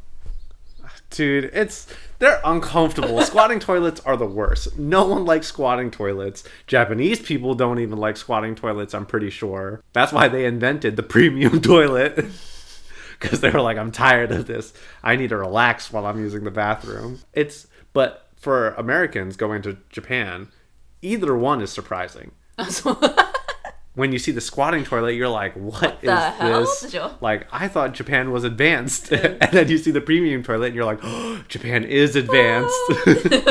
[1.10, 1.88] Dude, it's
[2.19, 3.21] they're uncomfortable.
[3.25, 4.77] squatting toilets are the worst.
[4.77, 6.43] No one likes squatting toilets.
[6.67, 9.81] Japanese people don't even like squatting toilets, I'm pretty sure.
[9.93, 12.25] That's why they invented the premium toilet.
[13.19, 14.73] Cuz they were like I'm tired of this.
[15.03, 17.19] I need to relax while I'm using the bathroom.
[17.33, 20.49] It's but for Americans going to Japan,
[21.01, 22.31] either one is surprising
[23.95, 26.91] when you see the squatting toilet, you're like, what, what is this?
[27.21, 29.11] Like, I thought Japan was advanced.
[29.11, 32.75] and then you see the premium toilet and you're like, oh, Japan is advanced.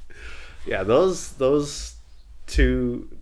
[0.66, 1.94] yeah, those those
[2.46, 3.16] two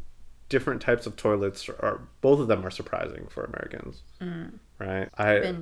[0.49, 4.03] different types of toilets are both of them are surprising for Americans.
[4.21, 4.53] Mm.
[4.79, 5.09] Right?
[5.19, 5.55] I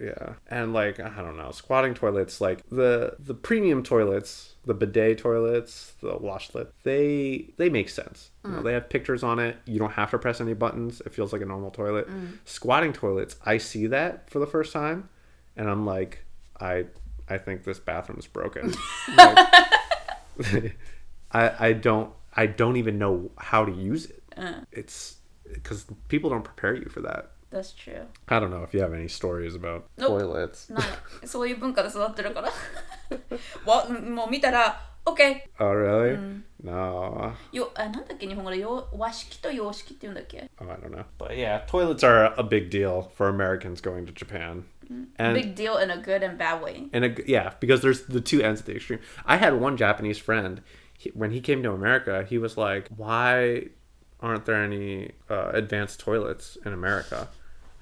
[0.00, 5.18] yeah, and like I don't know, squatting toilets, like the the premium toilets, the bidet
[5.18, 8.30] toilets, the washlet, they they make sense.
[8.44, 8.64] You know, mm.
[8.64, 9.56] they have pictures on it.
[9.64, 11.00] You don't have to press any buttons.
[11.04, 12.08] It feels like a normal toilet.
[12.08, 12.38] Mm.
[12.44, 15.08] Squatting toilets, I see that for the first time,
[15.56, 16.24] and I'm like,
[16.60, 16.86] I
[17.28, 18.74] I think this bathroom is broken.
[19.16, 20.76] Like,
[21.32, 24.22] I I don't I don't even know how to use it.
[24.36, 24.60] Uh.
[24.70, 25.16] It's
[25.52, 27.32] because people don't prepare you for that.
[27.51, 28.07] That's true.
[28.27, 30.21] I don't know if you have any stories about Nope.
[30.21, 30.73] toilets.
[30.73, 31.27] ない。
[31.27, 32.49] そういう文化で育ってるから。
[33.65, 35.41] わもう見たら、OK。
[35.59, 36.17] Oh, really?
[36.63, 37.33] No.
[37.51, 41.03] よあなんだっけ日本語でよ和式と洋式って言うんだっけ Oh, I don't know.
[41.19, 44.63] But yeah, toilets are a big deal for Americans going to Japan.
[45.17, 46.87] And Big deal in a good and bad way.
[46.93, 48.99] and a, yeah, because there's the two ends of the extreme.
[49.25, 50.61] I had one Japanese friend
[50.97, 52.25] he, when he came to America.
[52.27, 53.69] He was like, "Why
[54.20, 57.28] aren't there any uh, advanced toilets in America?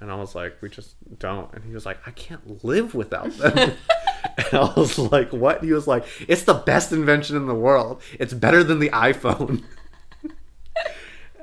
[0.01, 1.53] And I was like, we just don't.
[1.55, 3.57] And he was like, I can't live without them.
[4.37, 5.65] and I was like, what?
[5.65, 8.03] He was like, it's the best invention in the world.
[8.21, 9.65] It's better than the iPhone.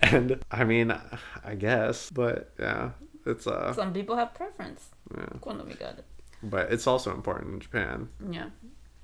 [0.02, 0.94] and I mean,
[1.44, 2.92] I guess, but yeah,
[3.26, 3.74] it's uh.
[3.74, 4.90] Some people have preference.
[5.18, 5.26] Yeah.
[6.44, 8.10] But it's also important in Japan.
[8.30, 8.50] Yeah.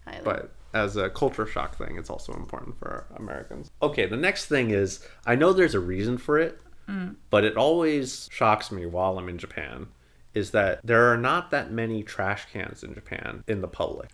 [0.06, 0.22] Highly.
[0.24, 3.72] But as a culture shock thing, it's also important for Americans.
[3.82, 7.16] Okay, the next thing is I know there's a reason for it, mm.
[7.30, 9.88] but it always shocks me while I'm in Japan
[10.34, 14.10] is that there are not that many trash cans in Japan in the public.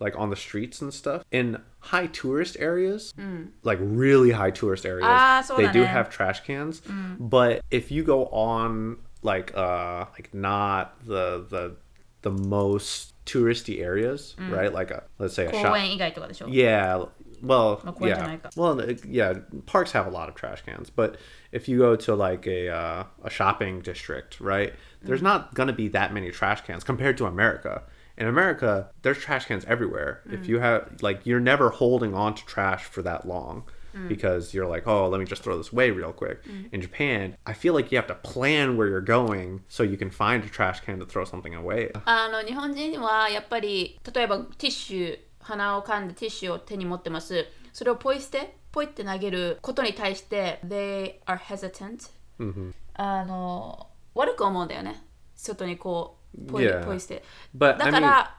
[0.00, 1.22] Like on the streets and stuff.
[1.30, 3.50] In high tourist areas, mm.
[3.62, 6.80] like really high tourist areas, ah, they do have trash cans.
[6.80, 7.30] Mm.
[7.30, 11.76] But if you go on like uh like not the the
[12.22, 14.50] the most touristy areas, mm.
[14.50, 14.72] right?
[14.72, 15.72] Like a let's say a shop.
[16.48, 17.04] Yeah.
[17.42, 18.36] Well, yeah.
[18.56, 19.34] Well, yeah.
[19.66, 21.18] Parks have a lot of trash cans, but
[21.52, 24.72] if you go to like a uh, a shopping district, right?
[25.02, 25.24] There's mm.
[25.24, 27.82] not gonna be that many trash cans compared to America.
[28.16, 30.22] In America, there's trash cans everywhere.
[30.28, 30.34] Mm.
[30.34, 33.64] If you have like, you're never holding on to trash for that long
[34.07, 36.43] because you're like, oh, let me just throw this away real quick.
[36.71, 40.09] In Japan, I feel like you have to plan where you're going so you can
[40.11, 41.91] find a trash can to throw something away.
[42.05, 52.11] あの日本人はやっぱり例えばティッシュ鼻をかんでティッシュを手に持ってますそれをポイ捨てポイって投げることに対して they are hesitant、
[52.93, 55.03] あの悪く思うんだよね
[55.35, 56.85] 外にこうポイ,、 Yeah.
[56.85, 57.23] ポイ捨て
[57.57, 58.35] But だ I か mean, ら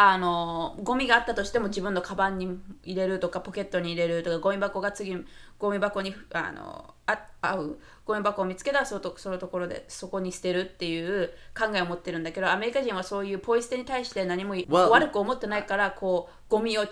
[0.00, 5.16] あのゴミがあったとしても自分のカバンに入れるとかポケットに入れるとかゴミ箱が次
[5.58, 16.86] ゴミ箱にあのあ合うゴミ箱を見つけたらそのとそのところでそこに捨てるっていう考えを持ってるんだけどアメリカ人はそういうポイ捨てに対して何も悪く思ってないからこうゴミを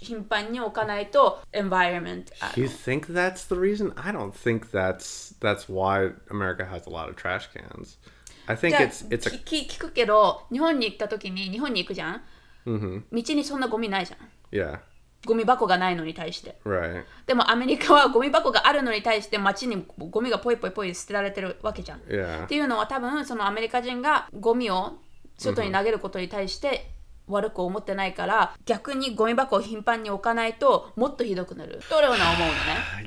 [0.00, 3.92] 頻繁に置かないと environment あ You の think that's the reason?
[4.00, 7.98] I don't think that's that's why America has a lot of trash cans.
[8.46, 12.20] I think it's it's a 聞くけど日本に行った時に日本に行くじゃん？mhm.
[12.64, 14.18] 道にそんなゴミないじゃん
[14.52, 14.80] Yeah.
[15.24, 17.04] ゴミ箱がないのに対して Right.
[17.26, 21.98] でもアメリカはゴミ箱があるのに対して街にゴミがポイポイポイ捨てられてるわけじゃん。
[21.98, 22.46] っ Yeah.
[22.46, 24.98] ていうのは多分そのアメリカ人がゴミを
[25.38, 26.90] 外に投げることに対して
[27.28, 31.80] 悪く思ってないから逆にゴミ箱を頻繁に置かないともっとひどくなる。
[31.88, 32.52] と俺は思うのね？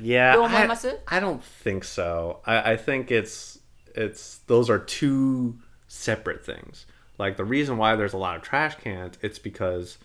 [0.02, 0.32] Yeah.
[0.34, 2.38] どう思い I, ます？I don't think so.
[2.44, 3.60] I, I think it's
[3.94, 5.52] it's those are two
[5.88, 6.86] separate things.
[7.18, 9.98] Like the reason why there's a lot of trash cans, it's because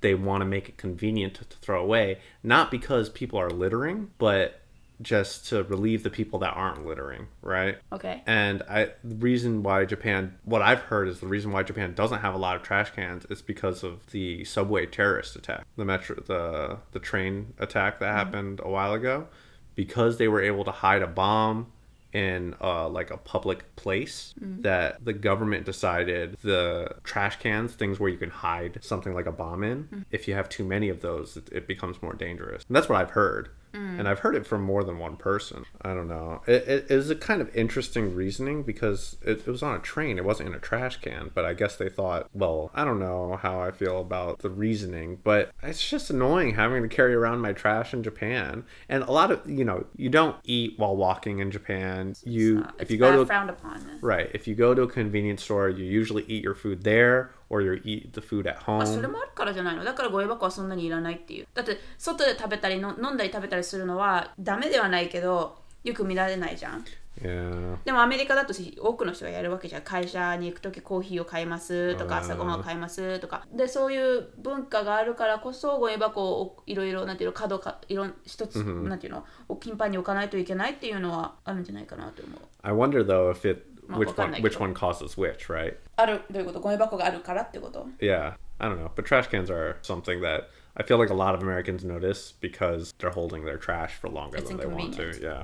[0.00, 4.10] they want to make it convenient to, to throw away, not because people are littering,
[4.18, 4.60] but
[5.02, 7.78] just to relieve the people that aren't littering, right?
[7.92, 8.22] Okay.
[8.26, 12.20] And I, the reason why Japan, what I've heard is the reason why Japan doesn't
[12.20, 16.16] have a lot of trash cans is because of the subway terrorist attack, the metro,
[16.26, 18.16] the the train attack that mm-hmm.
[18.16, 19.26] happened a while ago,
[19.74, 21.72] because they were able to hide a bomb
[22.12, 28.10] in uh, like a public place that the government decided the trash cans things where
[28.10, 31.36] you can hide something like a bomb in if you have too many of those
[31.36, 32.64] it, it becomes more dangerous.
[32.66, 35.64] And that's what i've heard and I've heard it from more than one person.
[35.82, 36.42] I don't know.
[36.46, 40.18] It, it is a kind of interesting reasoning because it, it was on a train.
[40.18, 41.30] It wasn't in a trash can.
[41.34, 45.18] But I guess they thought, well, I don't know how I feel about the reasoning,
[45.22, 48.64] but it's just annoying having to carry around my trash in Japan.
[48.88, 52.14] And a lot of you know, you don't eat while walking in Japan.
[52.24, 54.88] You Uh, if you go to a frowned upon right, if you go to a
[54.88, 59.06] convenience store, you usually eat your food there or you eat the food at あそれ
[59.06, 59.10] home.
[59.12, 59.84] もあるからじゃないの？
[59.84, 61.46] だからゴミ箱はそんなにいらないっていう。
[61.52, 66.84] だって外で食べたりの飲んだり食べたりするのはダメではないけどよく見られないじゃん。
[67.20, 67.76] Yeah.
[67.84, 69.82] でもアメリカだと多くの人がやるわけじゃん。
[69.82, 73.46] 会社に行く時コーヒーを買いますとかうん朝ごはんを買いますとか。
[73.52, 79.24] でそういう文化があるからこそゴミ箱をいろいろなんていうの角かいろん一つ、なんていうの？
[79.48, 82.40] を 頻繁に置かないといけないっていうのはあるんじゃないかなと思う。
[82.62, 85.77] I wonder though if it which what one kind which of- one causes which, right?
[85.97, 88.91] あるどういうことゴミ箱があるからってこと Yeah, I don't know.
[88.95, 92.93] But trash cans are something that I feel like a lot of Americans notice because
[92.99, 95.03] they're holding their trash for longer It's than they want to.
[95.09, 95.21] inconvenient.
[95.23, 95.43] Yeah.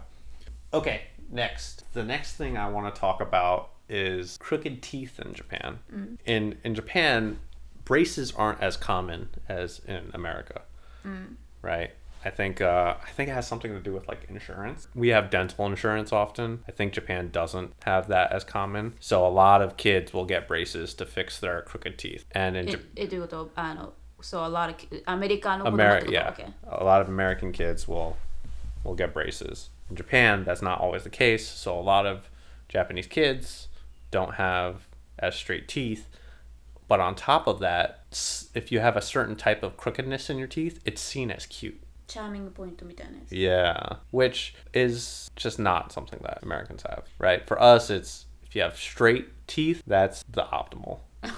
[0.77, 1.85] Okay, next.
[1.93, 5.79] The next thing I want to talk about is crooked teeth in Japan.
[6.25, 7.39] In in Japan,
[7.85, 10.61] braces aren't as common as in America.
[11.61, 11.91] Right?
[12.26, 14.88] I think uh, I think it has something to do with like insurance.
[14.96, 16.64] We have dental insurance often.
[16.68, 20.48] I think Japan doesn't have that as common, so a lot of kids will get
[20.48, 22.24] braces to fix their crooked teeth.
[22.32, 22.88] And in Japan,
[24.20, 25.02] so a lot of
[25.68, 26.48] American, Ameri- yeah, okay.
[26.68, 28.16] a lot of American kids will
[28.82, 29.70] will get braces.
[29.88, 31.46] In Japan, that's not always the case.
[31.46, 32.28] So a lot of
[32.68, 33.68] Japanese kids
[34.10, 36.08] don't have as straight teeth.
[36.88, 38.04] But on top of that,
[38.54, 41.80] if you have a certain type of crookedness in your teeth, it's seen as cute
[42.07, 47.45] チャーミングポイントみたいなやつ Yeah, which is just not something that Americans have, right?
[47.47, 50.99] For us, it's if you have straight teeth, that's the optimal.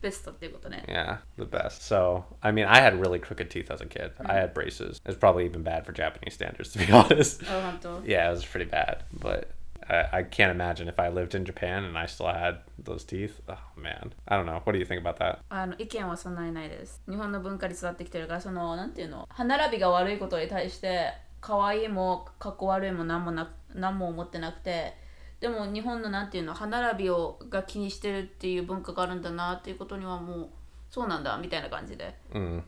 [0.00, 1.82] ベストっていうことね Yeah, the best.
[1.82, 4.12] So, I mean, I had really crooked teeth as a kid.
[4.24, 4.98] I had braces.
[5.04, 7.42] It's probably even bad for Japanese standards, to be honest.
[7.44, 9.04] あ本当 Yeah, it was pretty bad.
[9.12, 9.48] But
[9.87, 13.41] I, I can't imagine if I lived in Japan and I still had those teeth.
[13.47, 14.13] Oh, man.
[14.27, 14.61] I don't know.
[14.63, 15.39] What do you think about that?
[15.49, 19.27] あの意見はそんなにないです日本の文化に育ってきてるからそのなんていうの？
[19.29, 24.93] 歯並びが悪いことに対して可愛いもかっこ悪いも何もな何も思ってなくて
[25.39, 26.53] でも日本のなんていうの？
[26.53, 30.49] 歯並びをが気にしてるっていう文化があるんだなっていうことにはもう
[30.89, 32.63] そうなんだみたいな感じで Mm.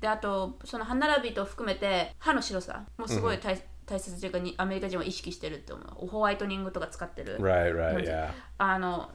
[0.00, 3.56] であとその歯並びと含めて歯の白さもすごい大,、
[3.86, 6.06] 大切というかにアメリカ人は意識してるって思う。
[6.08, 7.38] ホワイトニングとか使ってる。
[7.38, 8.30] Right, right, yeah.
[8.58, 9.10] あの、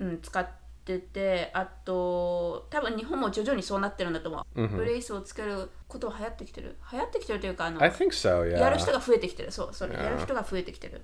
[0.00, 0.48] うん、使っ
[0.84, 6.76] ててあと多分日本も徐々にそうなってるんだと思う、ブレイスをつけることは流行ってきてる。
[6.90, 8.78] 流行ってきてるというかあの I think so, やる yeah.
[8.78, 9.52] 人が増えてきてる。
[9.52, 10.04] そうそれ Yeah.
[10.04, 11.02] やる人が増えてきてる。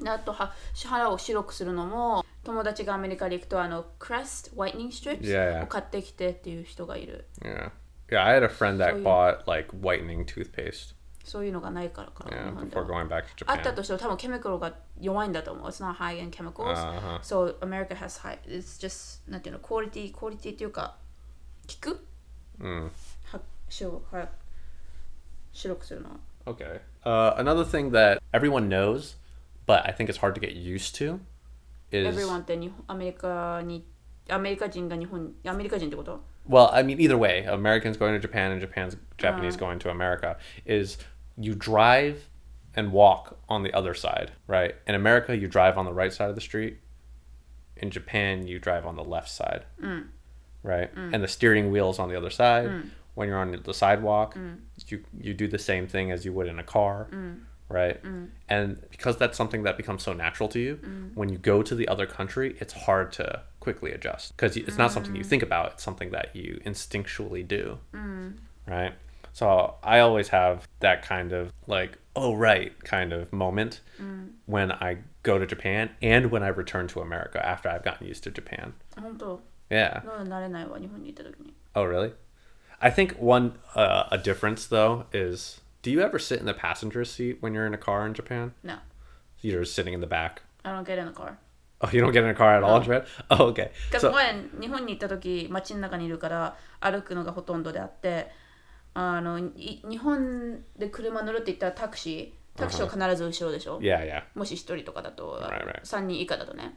[0.00, 0.54] であとは
[0.86, 5.64] 腹を白くするのも友達がアメリカに行くとあのクレストホワイトニングストリップ Yeah, yeah.
[5.64, 7.26] を買ってきてっていう人がいる。
[7.42, 7.70] Yeah.
[8.08, 13.04] Yeah, I had a friend that bought like whitening toothpaste そういうのがないからか yeah, 日本で before は
[13.04, 15.68] going back to あった.としても多分ケミカルが弱いんだと思う。
[15.68, 16.74] It's not high end chemicals.
[16.74, 17.20] Uh-huh.
[17.20, 18.38] So America has high.
[18.46, 20.96] It's just なんていうの、クオリティ、クオリティっていうか、
[21.68, 22.06] 効く
[22.60, 22.90] Mm.
[23.32, 24.28] は白は
[25.52, 26.10] 白くするの。
[26.46, 26.80] Okay.
[27.04, 29.16] Uh, another thing that everyone knows,
[29.66, 31.18] but I think it's hard to get used to,
[31.90, 33.84] is Everyone って日本アメリカに
[34.28, 39.66] アメリカ人が日本アメリカ人ってこと well, I mean, either way, Americans going to Japan and Japan's Japanese uh-huh.
[39.66, 40.98] going to America is
[41.36, 42.28] you drive
[42.74, 44.74] and walk on the other side, right?
[44.86, 46.78] In America, you drive on the right side of the street.
[47.76, 50.06] In Japan, you drive on the left side, mm.
[50.62, 50.94] right?
[50.94, 51.14] Mm.
[51.14, 52.68] And the steering wheel's on the other side.
[52.68, 52.90] Mm.
[53.14, 54.36] When you're on the sidewalk,
[54.86, 57.08] you you do the same thing as you would in a car,
[57.68, 58.00] right?
[58.48, 60.78] And because that's something that becomes so natural to you,
[61.14, 64.90] when you go to the other country, it's hard to quickly adjust because it's not
[64.90, 68.34] something you think about it's something that you instinctually do mm.
[68.66, 68.94] right
[69.32, 74.28] so i always have that kind of like oh right kind of moment mm.
[74.46, 78.24] when i go to japan and when i return to america after i've gotten used
[78.24, 78.72] to japan
[79.70, 80.00] yeah
[81.76, 82.12] oh really
[82.80, 87.04] i think one uh, a difference though is do you ever sit in the passenger
[87.04, 88.76] seat when you're in a car in japan no
[89.42, 91.38] you're sitting in the back i don't get in the car
[91.82, 93.04] Oh, you don't get in a car at all in Japan?
[93.30, 93.70] Oh, okay.
[93.90, 98.30] Because So, when 日本に行った時街の中にいるから歩くのがほとんどであって
[98.94, 104.22] あのい日本で車乗るって言ったらタクシータクシーは必ず後ろでしょ、yeah, yeah.
[104.34, 105.82] もし1人とかだと Right, right.
[105.82, 106.76] 3人以下だとね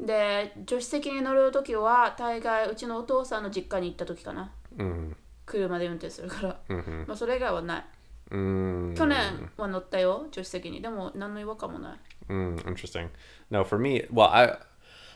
[0.00, 5.14] で助手席に乗る時は大概うちのお父さんの実家に行った時かな Mm,
[5.46, 7.06] 車で運転するから、mhm.
[7.08, 7.84] まあ、それ以外はない
[8.31, 13.09] Mm, 去年は乗ったよ助手席にでも何の違和感もない mm, interesting.
[13.51, 14.57] No, for me, well, I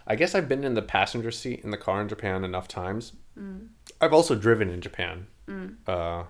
[0.06, 3.14] I guess I've been in the passenger seat in the car in Japan enough times.
[4.02, 5.28] I've also driven in Japan.
[5.88, 6.24] Uh,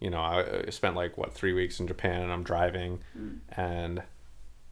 [0.00, 3.00] you know, I, I spent like what three weeks in Japan, and I'm driving,
[3.56, 4.02] and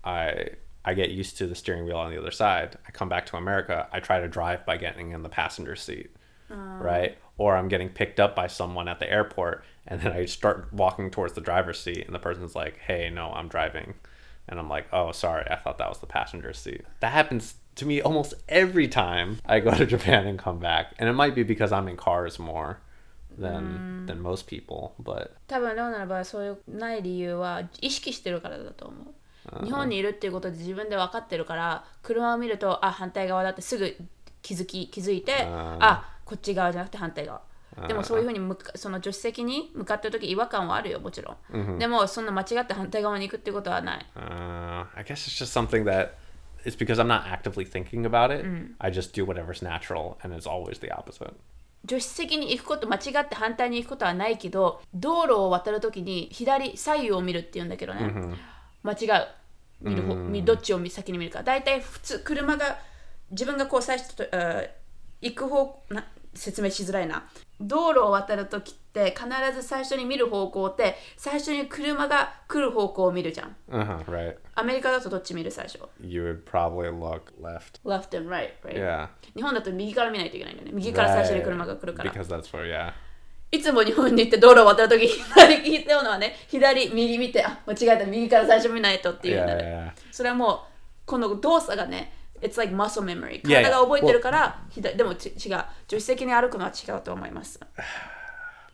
[0.04, 0.50] I
[0.84, 2.76] I get used to the steering wheel on the other side.
[2.86, 3.88] I come back to America.
[3.92, 6.10] I try to drive by getting in the passenger seat,
[6.48, 7.16] right?
[7.38, 11.10] Or I'm getting picked up by someone at the airport, and then I start walking
[11.10, 13.94] towards the driver's seat, and the person's like, "Hey, no, I'm driving,"
[14.48, 17.86] and I'm like, "Oh, sorry, I thought that was the passenger seat." That happens to
[17.86, 21.42] me almost every time I go to Japan and come back, and it might be
[21.42, 22.78] because I'm in cars more
[23.38, 33.96] than than most people, but 多分レオナの場合そういうない理由は意識してるからだと思う日本にいるっていうことで自分で分かってるから車を見るとあ反対側だってすぐ
[34.42, 37.40] 気づき気づいてあーあこっち側じゃなくて反対側
[37.87, 44.05] でもそういうふうに向かその助手席に向かってる時違和感はあるよもちろん、でもそんな間違って反対側に行くってことはない。
[44.15, 46.11] Uh, I guess it's just something that
[46.65, 48.45] it's because I'm not actively thinking about it.
[48.79, 51.33] I just do whatever's natural, and it's always the opposite.
[51.87, 58.35] 助手席に行くこと間違って反対に行くことはないけど道路を渡るときに左左右を見るっていうんだけどね、
[58.81, 59.27] 間違う。
[59.79, 61.43] 見る方、見どっちを先に見るか。
[61.43, 62.79] 大体普通車が
[63.29, 64.87] 自分がこう最初と、えー
[65.21, 66.05] 行く方な
[66.37, 67.27] 説明しづらいな
[67.59, 74.05] 道路を渡るときって必ず最初に見る方向って最初に車が来る方向を見るじゃん Uh huh.
[74.05, 74.37] Right.
[74.55, 77.79] アメリカだとどっち見る最初？You would probably look left.
[77.83, 78.75] left and right, right?
[78.75, 79.07] Yeah.
[79.35, 82.93] 日本だと右から見ないといけないんだよね右から最初に車が来るから、Because that's where, yeah.
[83.49, 90.13] いつも日本に行って道路を渡るとき左聞いたのはね左右見てあ間違えた右から最初見ないとっていうん Yeah, だ yeah, ね yeah.
[90.13, 90.59] それはもう
[91.05, 92.11] この動作がね
[92.41, 95.03] it's like muscle memory 体が覚えてるから、yeah.
[95.03, 95.15] Well,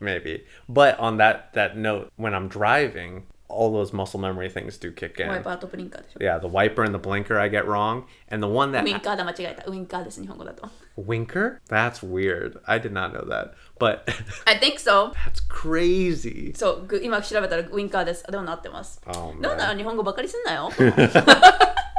[0.00, 4.90] maybe but on that that note when I'm driving all those muscle memory things do
[4.90, 5.28] kick in.
[5.28, 6.02] Wiper to blinker.
[6.20, 8.06] Yeah, the wiper and the blinker I get wrong.
[8.28, 8.84] And the one that.
[8.84, 9.70] Winker だ間違えた。
[9.70, 10.68] Winker です、日本語だと。
[10.96, 11.60] Winker?
[11.68, 12.60] That's weird.
[12.64, 13.54] I did not know that.
[13.78, 14.08] But.
[14.46, 15.12] I think so.
[15.12, 16.56] That's crazy.
[16.56, 18.24] そう、今調べたら Winker です。
[18.24, 19.00] でもなってます。
[19.06, 20.70] Oh, どうなら日本語ばかりすんなよ。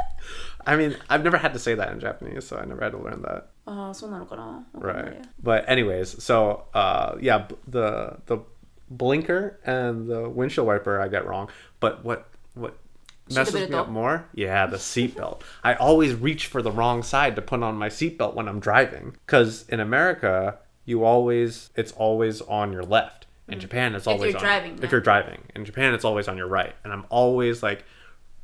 [0.66, 2.98] I mean, I've never had to say that in Japanese, so I never had to
[2.98, 3.50] learn that.
[3.66, 4.08] Uh, so
[4.74, 5.24] right.
[5.40, 8.38] But anyways, so uh, yeah, the the
[8.90, 12.76] blinker and the windshield wiper I got wrong, but what what
[13.32, 14.28] messes me up more?
[14.34, 15.42] Yeah, the seatbelt.
[15.62, 19.16] I always reach for the wrong side to put on my seatbelt when I'm driving
[19.26, 23.26] cuz in America, you always it's always on your left.
[23.48, 23.60] In mm.
[23.60, 24.82] Japan, it's always if you're on, driving.
[24.82, 27.84] If you're driving, in Japan, it's always on your right, and I'm always like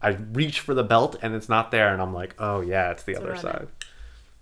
[0.01, 3.03] I reach for the belt and it's not there, and I'm like, oh yeah, it's
[3.03, 3.41] the other right.
[3.41, 3.67] side.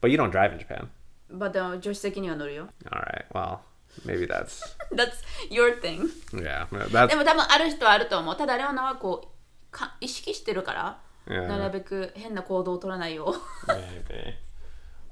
[0.02, 0.90] But you don't drive in Japan.
[1.30, 3.26] まあでも助手席には乗るよ All right.
[3.34, 3.60] Well,
[4.06, 4.62] maybe that's
[4.92, 6.68] That's your thing yeah.
[6.68, 8.38] That's でも多分ある人はあると思う。
[8.38, 11.48] ただレオナはこうか意識してるから、 Yeah.
[11.48, 13.72] なる べく変な行動を取らないよう。
[13.72, 14.36] maybe.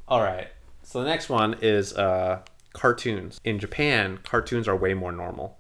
[0.08, 0.50] All right.
[0.84, 2.42] So the next one is uh,
[2.74, 3.40] cartoons.
[3.44, 5.58] In Japan, cartoons are way more normal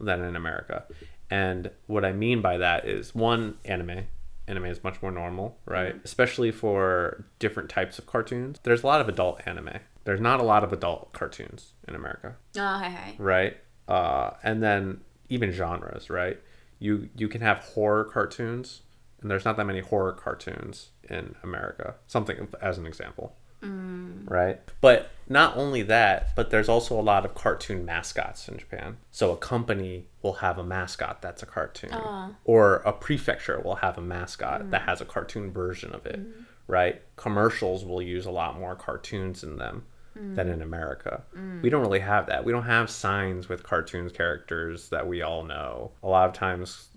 [0.00, 0.84] than in America,
[1.30, 4.08] and what I mean by that is one anime.
[4.49, 5.95] anime is much more normal, right?
[5.95, 6.05] Mm-hmm.
[6.05, 8.59] Especially for different types of cartoons.
[8.63, 9.79] There's a lot of adult anime.
[10.03, 12.35] There's not a lot of adult cartoons in America.
[12.57, 12.93] Oh.
[13.17, 13.57] Right?
[13.87, 16.39] Uh, and then even genres, right?
[16.79, 18.81] You you can have horror cartoons,
[19.21, 21.95] and there's not that many horror cartoons in America.
[22.07, 23.35] Something as an example.
[23.61, 24.29] Mm.
[24.29, 24.59] Right?
[24.81, 28.97] But not only that, but there's also a lot of cartoon mascots in Japan.
[29.11, 32.31] So a company will have a mascot that's a cartoon, uh.
[32.45, 34.71] or a prefecture will have a mascot mm.
[34.71, 36.45] that has a cartoon version of it, mm.
[36.67, 37.01] right?
[37.15, 39.85] Commercials will use a lot more cartoons in them
[40.17, 40.35] mm.
[40.35, 41.23] than in America.
[41.37, 41.61] Mm.
[41.61, 42.43] We don't really have that.
[42.43, 45.91] We don't have signs with cartoons characters that we all know.
[46.01, 46.89] A lot of times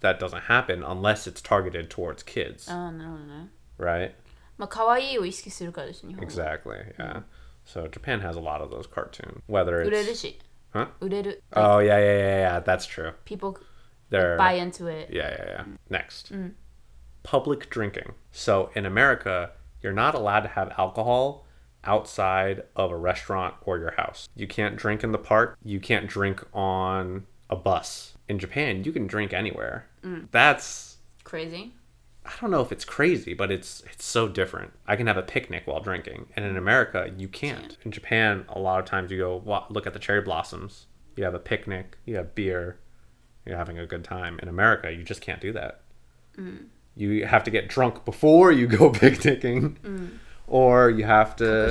[0.00, 2.68] that doesn't happen unless it's targeted towards kids.
[2.68, 3.48] Oh, no, no.
[3.78, 4.14] Right?
[4.57, 6.93] まあ可愛いを意識するからです日本は Exactly.
[6.97, 7.23] Yeah.
[7.65, 9.41] So Japan has a lot of those cartoons.
[9.47, 10.39] Whether 売れる it's し
[10.73, 10.87] Huh?
[10.99, 12.63] 売れる Oh yeah, yeah, yeah, yeah.
[12.63, 13.13] That's true.
[13.25, 13.55] people
[14.09, 15.65] They're buy into it yeah, yeah, yeah.
[15.89, 16.31] Next,
[17.23, 18.13] public drinking.
[18.31, 21.45] So in America, you're not allowed to have alcohol
[21.83, 24.27] outside of a restaurant or your house.
[24.35, 25.57] You can't drink in the park.
[25.63, 28.13] You can't drink on a bus.
[28.27, 29.85] In Japan, you can drink anywhere.
[30.31, 31.73] That's crazy
[32.28, 34.72] I don't know if it's crazy, but it's it's so different.
[34.86, 37.76] I can have a picnic while drinking, and in America you can't.
[37.84, 40.86] In Japan, a lot of times you go look at the cherry blossoms.
[41.16, 41.96] You have a picnic.
[42.04, 42.78] You have beer.
[43.46, 44.38] You're having a good time.
[44.42, 45.80] In America, you just can't do that.
[46.36, 46.66] Mm.
[46.96, 50.18] You have to get drunk before you go picnicking, mm.
[50.46, 51.64] or you have to.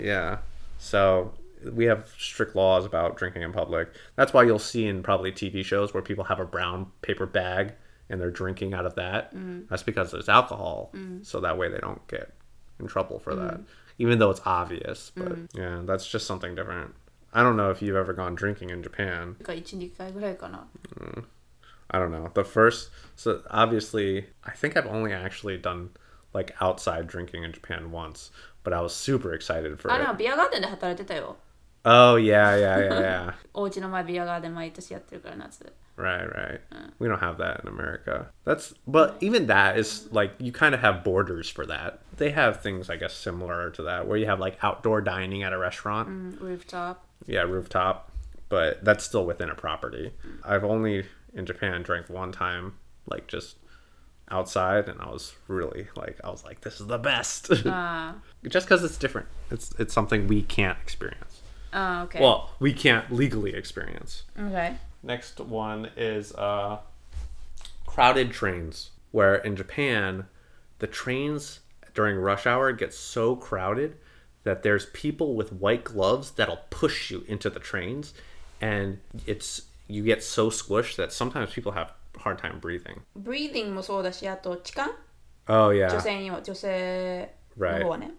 [0.00, 0.38] Yeah.
[0.78, 1.34] So
[1.72, 3.88] we have strict laws about drinking in public.
[4.14, 7.74] That's why you'll see in probably TV shows where people have a brown paper bag
[8.11, 9.33] and they're drinking out of that.
[9.69, 10.91] That's because there's alcohol.
[11.23, 12.33] So that way they don't get
[12.79, 13.59] in trouble for that.
[13.99, 16.93] Even though it's obvious, but yeah, that's just something different.
[17.33, 19.35] I don't know if you've ever gone drinking in Japan.
[19.43, 20.67] か12回ぐらいかな
[21.89, 22.29] I don't know.
[22.33, 25.89] The first, so obviously, I think I've only actually done
[26.33, 28.31] like outside drinking in Japan once,
[28.63, 30.07] but I was super excited for あで it.
[30.07, 31.37] もビアガーデンで働いてたよ
[31.85, 33.33] Oh yeah, yeah, yeah, yeah.
[33.53, 36.60] お家の前ビアガーデン毎年やってるから夏 Right, right.
[36.72, 38.28] Uh, we don't have that in America.
[38.44, 42.00] That's but even that is like you kind of have borders for that.
[42.16, 45.52] They have things I guess similar to that where you have like outdoor dining at
[45.52, 47.04] a restaurant, mm, rooftop.
[47.26, 48.10] Yeah, rooftop,
[48.48, 50.12] but that's still within a property.
[50.44, 52.74] I've only in Japan drank one time
[53.06, 53.56] like just
[54.30, 57.50] outside and I was really like I was like this is the best.
[57.66, 58.14] Uh,
[58.48, 59.28] just cuz it's different.
[59.50, 61.42] It's it's something we can't experience.
[61.74, 62.20] Oh, uh, okay.
[62.20, 64.24] Well, we can't legally experience.
[64.38, 64.76] Okay.
[65.03, 66.79] Next one is uh,
[67.85, 70.25] crowded trains, where in Japan,
[70.79, 71.59] the trains
[71.93, 73.97] during rush hour get so crowded
[74.43, 78.13] that there's people with white gloves that'll push you into the trains,
[78.61, 83.01] and it's you get so squished that sometimes people have a hard time breathing.
[83.17, 84.89] breathing もそうだしあと痴漢
[85.49, 86.01] Oh 女 yeah.
[86.01, 87.83] 性には女性の Right.
[87.83, 88.11] 方はね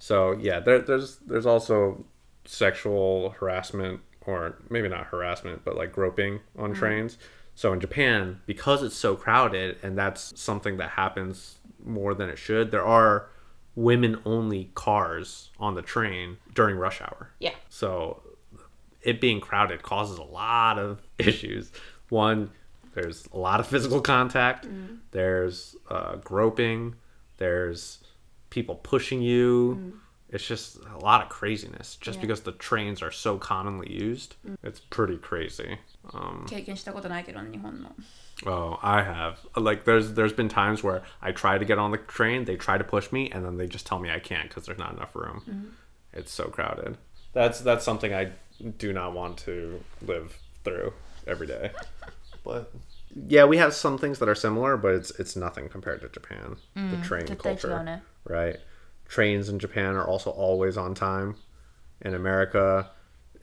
[0.00, 2.04] So yeah, there, there's there's also
[2.44, 6.79] sexual harassment, or maybe not harassment, but like groping on mm-hmm.
[6.79, 7.17] trains.
[7.55, 12.37] So in Japan, because it's so crowded, and that's something that happens more than it
[12.37, 13.29] should, there are
[13.75, 17.31] women-only cars on the train during rush hour.
[17.39, 18.21] Yeah So
[19.01, 21.71] it being crowded causes a lot of issues.
[22.09, 22.51] One,
[22.93, 24.65] there's a lot of physical contact.
[24.67, 24.95] Mm-hmm.
[25.11, 26.95] There's uh, groping.
[27.37, 27.99] There's
[28.49, 29.77] people pushing you.
[29.79, 29.97] Mm-hmm
[30.28, 31.96] It's just a lot of craziness.
[32.00, 32.22] Just Yeah.
[32.22, 35.78] because the trains are so commonly used, it's pretty crazy.
[36.14, 37.94] Um, 経験したことないけどね日本の
[38.46, 41.98] oh, I have like there's there's been times where I try to get on the
[41.98, 44.64] train, they try to push me, and then they just tell me I can't because
[44.66, 45.74] there's not enough room.
[46.12, 46.96] It's so crowded.
[47.34, 48.32] That's that's something I
[48.78, 50.92] do not want to live through
[51.26, 51.70] every day.
[52.44, 52.72] but
[53.28, 56.56] yeah, we have some things that are similar, but it's it's nothing compared to Japan.
[56.74, 58.58] the train 絶対違う culture, ね right?
[59.07, 61.35] Trains in Japan are also always on time.
[62.01, 62.89] In America,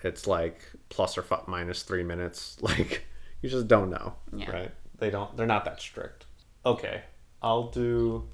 [0.03, 0.61] it's like
[0.91, 2.57] plus or fu- minus three minutes.
[2.63, 3.05] Like
[3.43, 4.51] you just don't know, Yeah.
[4.51, 4.71] right?
[4.99, 5.37] They don't.
[5.37, 6.27] They're not that strict.
[6.65, 7.03] Okay,
[7.43, 8.27] I'll do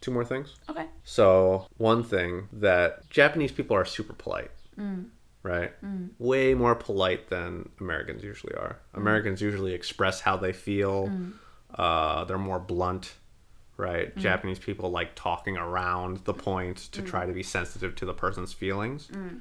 [0.00, 0.54] two more things.
[0.68, 5.06] OK So, one thing that Japanese people are super polite, mm.
[5.42, 5.72] right?
[5.84, 6.10] Mm.
[6.18, 8.78] Way more polite than Americans usually are.
[8.94, 8.98] Mm.
[8.98, 11.10] Americans usually express how they feel,
[11.74, 13.12] uh, they're more blunt,
[13.76, 14.14] right?
[14.14, 14.20] Mm.
[14.20, 17.06] Japanese people like talking around the point to mm.
[17.06, 19.40] try to be sensitive to the person's feelings, mm.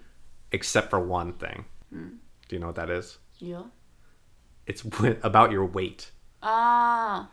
[0.52, 1.66] except for one thing.
[1.94, 2.18] Mm.
[2.48, 3.18] Do you know what that is?
[3.40, 3.64] Yeah.
[4.66, 4.84] It's
[5.24, 6.12] about your weight.
[6.42, 7.30] Ah.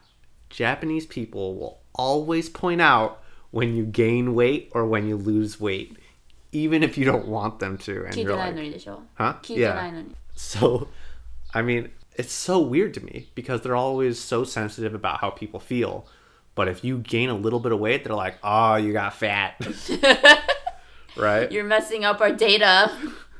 [0.51, 5.97] Japanese people will always point out when you gain weight or when you lose weight,
[6.53, 8.05] even if you don't want them to.
[8.05, 8.55] And you're like,
[9.15, 9.35] huh?
[9.49, 10.03] Yeah.
[10.35, 10.89] So,
[11.55, 15.61] I mean, it's so weird to me because they're always so sensitive about how people
[15.61, 16.07] feel
[16.55, 19.57] but if you gain a little bit of weight, they're like, oh, you got fat.
[21.17, 21.51] right?
[21.51, 22.91] You're messing up our data.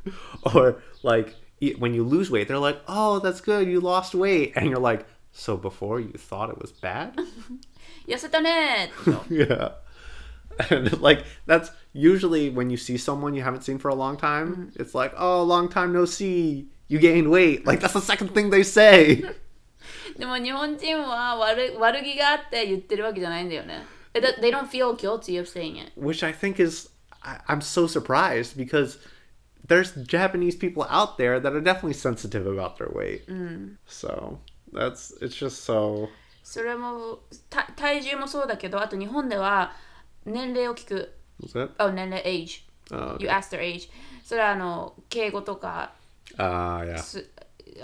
[0.55, 1.35] or like
[1.79, 3.69] when you lose weight, they're like, oh, that's good.
[3.69, 4.53] You lost weight.
[4.57, 7.19] And you're like, so before you thought it was bad?
[8.07, 8.91] yes, it done it.
[9.29, 9.73] yeah.
[10.71, 14.53] And like that's usually when you see someone you haven't seen for a long time,
[14.53, 14.83] mm-hmm.
[14.83, 16.69] it's like, oh, long time no see.
[16.89, 17.67] You gained weight.
[17.67, 19.23] Like that's the second thing they say.
[20.18, 23.86] でも日本人は悪悪気があって言ってるわけじゃないんだよね。
[24.14, 25.92] They they don't feel guilty of saying it.
[25.96, 26.90] Which I think is
[27.22, 28.98] I, I'm so surprised because
[29.68, 33.26] there's Japanese people out there that are definitely sensitive about their weight.
[33.86, 34.40] So
[34.74, 36.10] that's it's just so
[36.44, 37.20] それも
[37.50, 39.74] た体重もそうだけど、あと日本では
[40.26, 41.14] 年齢を聞く。
[41.42, 41.74] was it?
[41.78, 42.66] Oh, 年齢 age.
[42.92, 43.90] Oh, You ask their age.
[44.24, 45.94] それはあの敬語とか
[46.38, 46.98] uh, yeah.
[46.98, 47.30] す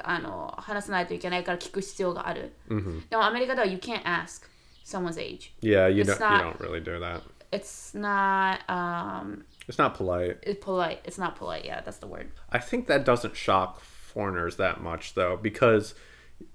[0.05, 2.53] あの話さないといけないから聞く必要がある。
[2.69, 3.09] Mm-hmm.
[3.09, 4.49] でもアメリカでは you can't ask
[4.85, 5.53] someone's age.
[5.61, 7.23] Yeah, you, don't, you don't really do that.
[7.51, 8.61] It's not.
[8.69, 10.39] Um, it's not polite.
[10.43, 11.01] It's polite.
[11.05, 11.65] It's not polite.
[11.65, 12.31] Yeah, that's the word.
[12.51, 15.95] I think that doesn't shock foreigners that much though, because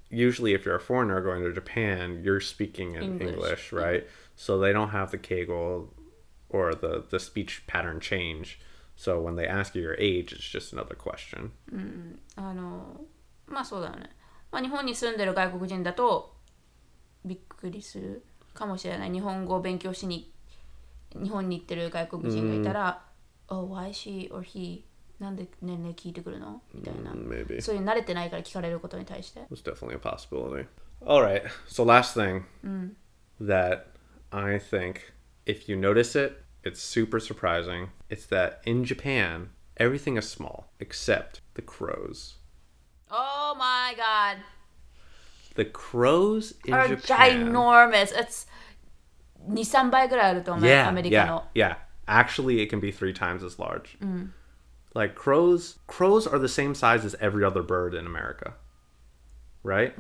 [0.10, 3.76] usually if you're a foreigner going to Japan, you're speaking in English, English mm-hmm.
[3.78, 4.08] right?
[4.36, 5.88] So they don't have the keigo
[6.50, 8.60] or the the speech pattern change.
[8.96, 11.52] So when they ask you your age, it's just another question.
[11.70, 12.20] Hmm.
[12.36, 13.06] あの
[13.54, 14.10] まあそうだよね。
[14.52, 16.36] まあ日本に住んでる外国人だと
[17.24, 19.12] びっくりするかもしれない。
[19.12, 20.34] 日本語を勉強しに
[21.16, 23.06] 日本に行ってる外国人がいたら、
[23.48, 24.84] Oh, why she or he
[25.20, 27.12] なんで年齢聞いてくるのみたいな。
[27.12, 27.62] Maybe.
[27.62, 29.42] そういう慣れてないから聞かれることに対して。
[29.52, 30.68] It's definitely a possibility.
[31.06, 31.44] All right.
[31.68, 32.44] So last thing
[33.40, 33.86] that
[34.32, 35.14] I think
[35.46, 37.90] if you notice it, it's super surprising.
[38.10, 42.38] It's that in Japan, everything is small except the crows.
[43.13, 44.39] Oh my god.
[45.55, 47.53] The crows in Are Japan.
[47.53, 48.13] ginormous.
[48.17, 48.47] It's
[49.49, 50.65] 2、3倍ぐらいあると思う。
[50.65, 51.45] Yeah, アメリカ yeah, の。
[51.55, 51.77] yeah.
[52.07, 53.99] Actually, it can be three times as large.
[54.95, 58.55] Like crows, crows are the same size as every other bird in America,
[59.63, 59.95] right?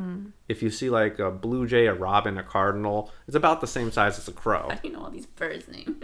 [0.49, 3.93] If you see like a blue jay, a robin, a cardinal, it's about the same
[3.93, 4.71] size as a crow.
[4.83, 5.97] You know all these birds' names.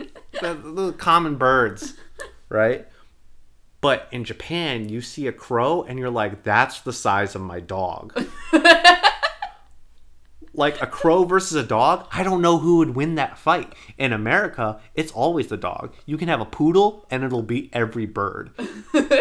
[0.42, 1.95] the, the common birds,
[2.51, 2.86] right?
[3.82, 7.59] But in Japan, you see a crow and you're like, that's the size of my
[7.61, 8.13] dog.
[10.53, 13.73] like a crow versus a dog, I don't know who would win that fight.
[13.97, 15.93] In America, it's always the dog.
[16.05, 18.51] You can have a poodle and it'll beat every bird.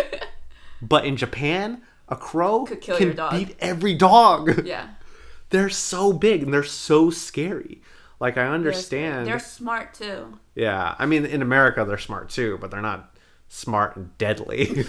[0.83, 3.31] but in Japan, a crow Could kill can your dog.
[3.33, 4.67] beat every dog.
[4.67, 4.89] yeah.
[5.51, 7.81] They're so big and they're so scary.
[8.21, 9.27] Like I understand.
[9.27, 10.39] They're smart too.
[10.55, 13.17] Yeah, I mean, in America, they're smart too, but they're not
[13.49, 14.85] smart and deadly.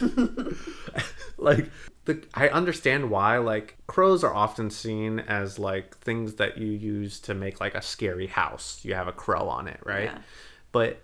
[1.38, 1.70] like,
[2.06, 3.38] the I understand why.
[3.38, 7.82] Like, crows are often seen as like things that you use to make like a
[7.82, 8.80] scary house.
[8.84, 10.06] You have a crow on it, right?
[10.06, 10.18] Yeah.
[10.72, 11.02] But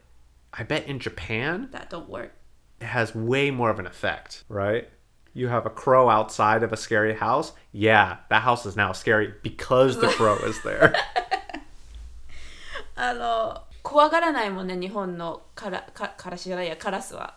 [0.54, 2.32] I bet in Japan, That don't work.
[2.80, 4.90] it has way more of an effect, right?
[5.34, 7.52] You have a crow outside of a scary house.
[7.74, 10.96] Yeah, that house is now scary because the crow is there.
[12.96, 17.36] あの怖がらないもんね日本のからかからしじゃないやカラスは。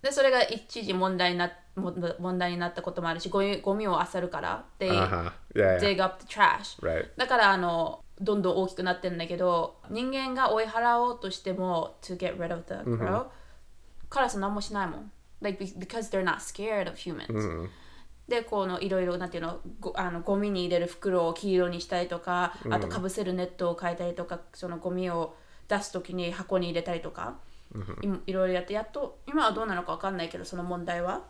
[0.00, 5.32] でそれが一時問題になも問題になったこともあるしゴミゴミを漁るからで、Uh huh.
[5.54, 5.78] Yeah.
[5.78, 5.80] yeah.
[5.80, 7.08] dig up the trash、Right.
[7.16, 13.26] だからあのどんどん大きくなってるんだけど人間が追い払おうとしても to get rid of the crow、
[14.08, 17.68] カラス何もしないもん like be- because they're not scared of humans、
[18.28, 25.34] でこのいろいろなんていうのごあのゴミに入れる袋を黄色にしたりとか、あとかぶせるネットを変えたりとかそのゴミを
[25.68, 27.38] 出す時に箱に入れたりとか、
[28.02, 31.24] いいろいろやってやっと今はどうなのかわかんないけどその問題は、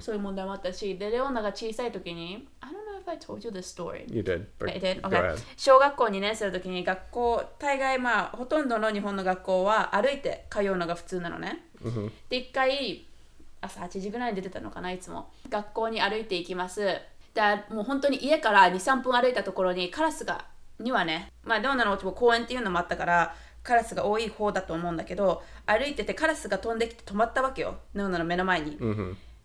[0.00, 4.04] そういう問題もあったしでレオナが小さい時に I don't know if I told you this story.
[4.12, 4.46] You did.
[4.60, 5.00] I did?
[5.02, 5.36] Okay.
[5.56, 11.64] 小学校2年生の時に学校大概まあほとんどの日本の学校は歩いて通うのが普通なのね、
[12.28, 13.06] で一回
[13.62, 17.40] 朝8時ぐらいに出てたのかないつも学校に歩いていきますで
[17.70, 20.44] もう本当に家から23分歩いたところにカラスが
[20.78, 28.76] にはねまあどうなのも公園っていうのもあったからカラスが多い方だと思うんだけど歩いててカラスが飛んできて止まったわけよネオナの目の前に、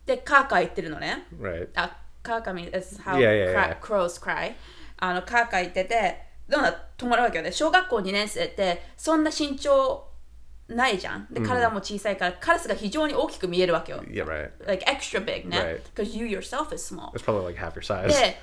[0.05, 1.69] でカーカー言ってるのね Right.
[1.75, 1.95] あ、
[2.27, 3.79] カーカミ、that's how Yeah, yeah, yeah.
[3.79, 4.53] crows cry。
[4.97, 6.17] あの、カーカー言ってて、
[6.49, 7.51] どうな止まるわけよね。
[7.51, 10.07] 小学校2年生って、そんな身長
[10.67, 11.27] ないじゃん。
[11.31, 14.03] で、体も小さいから、カラスが非常に大きく見えるわけよ。
[14.03, 14.51] Yeah, right.
[14.65, 15.57] like extra big ね。
[15.57, 15.81] Right.
[15.95, 17.11] because you yourself is small.
[17.13, 18.07] It's probably like half your size.
[18.09, 18.37] で、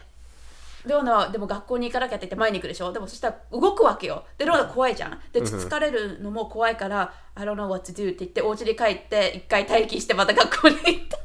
[0.86, 2.92] ローナはでも学校に行かなきゃって言って前に行くでしょ？
[2.92, 4.24] でもそしたら動くわけよ。
[4.38, 5.20] で、ローナ怖いじゃん。
[5.32, 11.18] で、つつかれるのも怖いから、I don't know what to do って言って、お家に帰って、一回待機してまた学校に行った。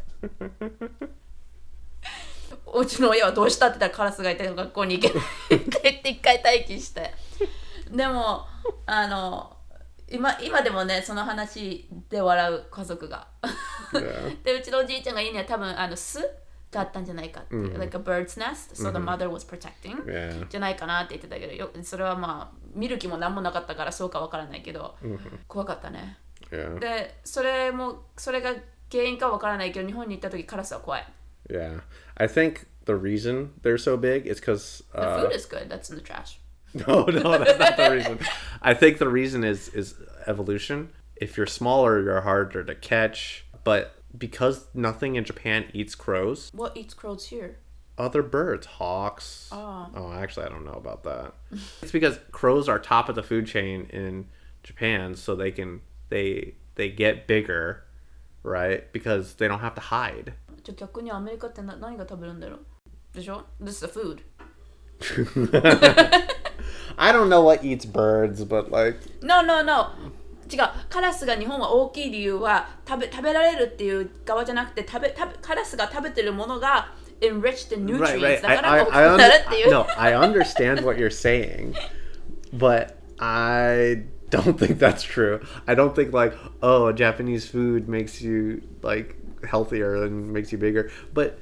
[2.80, 5.24] うちの親はどうしたって言ったらカラスがいて学校に行けない
[5.56, 7.14] って言って一回待機して。
[7.90, 8.46] でも、
[8.86, 9.58] あの、
[10.12, 13.28] 今今でもね、その話で笑う家族が。
[14.44, 16.20] でうちのおじいちゃんが家には多分あの巣
[16.72, 20.48] があったんじゃないかっていう、like a bird's nest so the mother was protecting、Yeah.
[20.48, 24.96] じゃないかなって言ってたけどよそれはまあ見る気も何もなかったからそうかわからないけど、
[25.48, 26.20] 怖かったね.
[26.52, 28.54] でそれもそれが
[28.92, 31.08] 原因かわからないけど日本に行った時カラスは怖い
[31.50, 31.82] Yeah.
[32.16, 35.90] I think the reason they're so big is because The uh, food is good that's
[35.90, 36.40] in the trash
[36.75, 38.19] no, no, that's not the reason.
[38.63, 39.95] I think the reason is is
[40.27, 40.91] evolution.
[41.17, 43.45] If you're smaller, you're harder to catch.
[43.63, 47.59] But because nothing in Japan eats crows, What eats crows here?
[47.97, 49.49] other birds, hawks.
[49.53, 50.13] Oh.
[50.13, 51.33] actually, I don't know about that.
[51.81, 54.27] it's because crows are top of the food chain in
[54.65, 57.85] Japan, so they can they they get bigger,
[58.43, 58.93] right?
[58.93, 60.33] Because they don't have to hide.
[60.65, 62.61] じゃあ逆にアメリカってな何が食べるんだろう
[63.15, 64.23] でしょ This is the food
[66.99, 69.91] I don't know what eats birds, but like No, no, no
[70.51, 70.61] 違う
[70.91, 78.43] カラスが日本は大きい理由は食べ食べられるっていう側じゃなくて食べ食べカラスが食べてるものが enrich the nutrients right, right.
[78.43, 81.75] だ I, から I, 大きく I, な under, るっていう、 no, I understand what you're saying,
[82.53, 85.41] but I don't think that's true.
[85.67, 89.17] I don't think like, oh, Japanese food makes you like
[89.49, 91.39] healthier and makes you bigger, but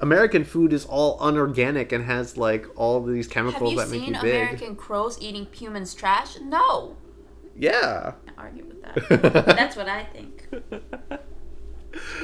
[0.00, 4.00] American food is all unorganic and has like all these Have chemicals you that make
[4.04, 4.34] seen you big.
[4.42, 6.38] American crows eating humans trash?
[6.42, 6.96] No
[7.56, 8.14] Yeah.
[8.36, 10.48] argue with that That's what I think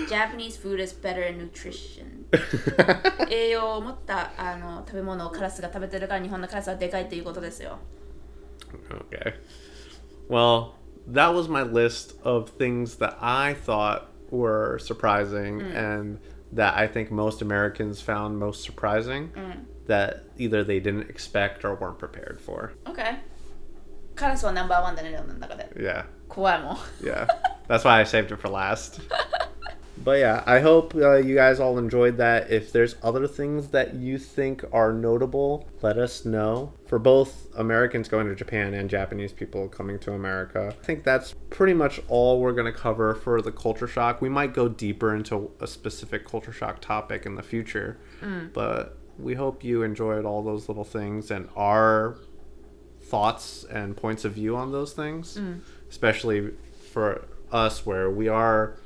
[0.09, 2.27] Japanese food is better in nutrition
[3.31, 7.79] 栄養を持ったあの食べ物をカラスが食べてるから日本のカラスはでかいっていうことですよ
[9.13, 9.35] Okay.
[10.29, 10.75] Well,
[11.09, 16.19] that was my list of things that I thought were surprising and
[16.55, 19.31] that I think most Americans found most surprising
[19.87, 22.73] that either they didn't expect or weren't prepared for.
[22.87, 23.19] OK
[24.15, 26.05] カラスはナンバーワンだね世の中で Yeah.
[26.29, 27.27] 怖いもん Yeah.
[27.69, 29.01] That's why I saved it for last.
[30.04, 32.52] But yeah, I hope uh, you guys all enjoyed that.
[32.52, 36.74] If there's other things that you think are notable, let us know.
[36.86, 41.34] For both Americans going to Japan and Japanese people coming to America, I think that's
[41.50, 44.22] pretty much all we're going to cover for the culture shock.
[44.22, 47.98] We might go deeper into a specific culture shock topic in the future,
[48.54, 52.18] but we hope you enjoyed all those little things and our
[53.02, 55.38] thoughts and points of view on those things,
[55.90, 56.52] especially
[56.92, 58.78] for us where we are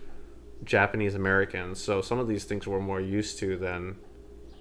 [0.64, 1.80] Japanese Americans.
[1.80, 3.96] So some of these things we're more used to than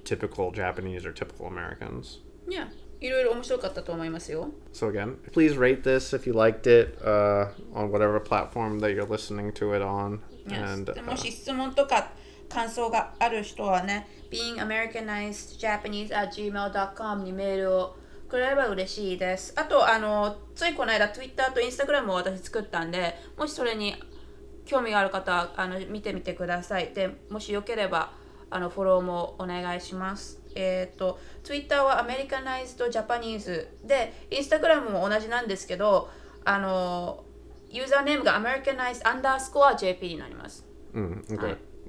[0.03, 2.19] typical Japanese or typical Americans.
[2.49, 2.67] いや
[2.99, 9.05] いろいろ面白かったと思いますよ So again, please rate this if you liked it uh, on whatever platform that you're
[9.05, 10.19] listening to it on.
[10.47, 12.11] And で uh, もし質問とか
[12.49, 17.95] 感想がある人はね beingAmericanizedJapanese.gmail.com にメールを
[18.29, 23.95] くれれば嬉しいですあとあのついこの間 Twitter と Instagram を私作ったんでもしそれに
[24.68, 26.92] 興味がある方はあの見てみてください。
[26.94, 28.12] でもしよければ
[28.50, 30.40] あのフォローもお願いします。
[30.54, 36.10] えっ、と、Twitter はアメリカナイズとジャパニーズで、Instagram も同じなんですけど、
[36.44, 37.24] あの
[37.70, 40.66] ユーザーネームがアメリカナイズアンダースコア JP になります。
[40.94, 41.24] うん、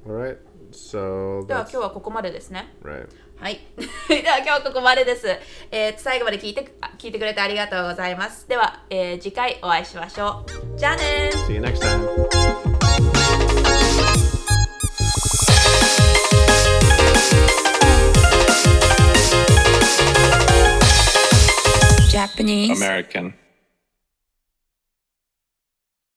[0.05, 0.38] はい。
[0.71, 2.75] So では今日はここまでですね。
[3.39, 3.59] はい。
[4.09, 5.27] では今日はここまでです。
[5.71, 6.65] えー最後まで聞いて
[6.97, 8.47] 聞いてくれてありがとうございます。
[8.47, 10.77] では、えー次回お会いしましょう。
[10.77, 13.09] じゃあねー See you next time.
[22.11, 23.33] Japanese American.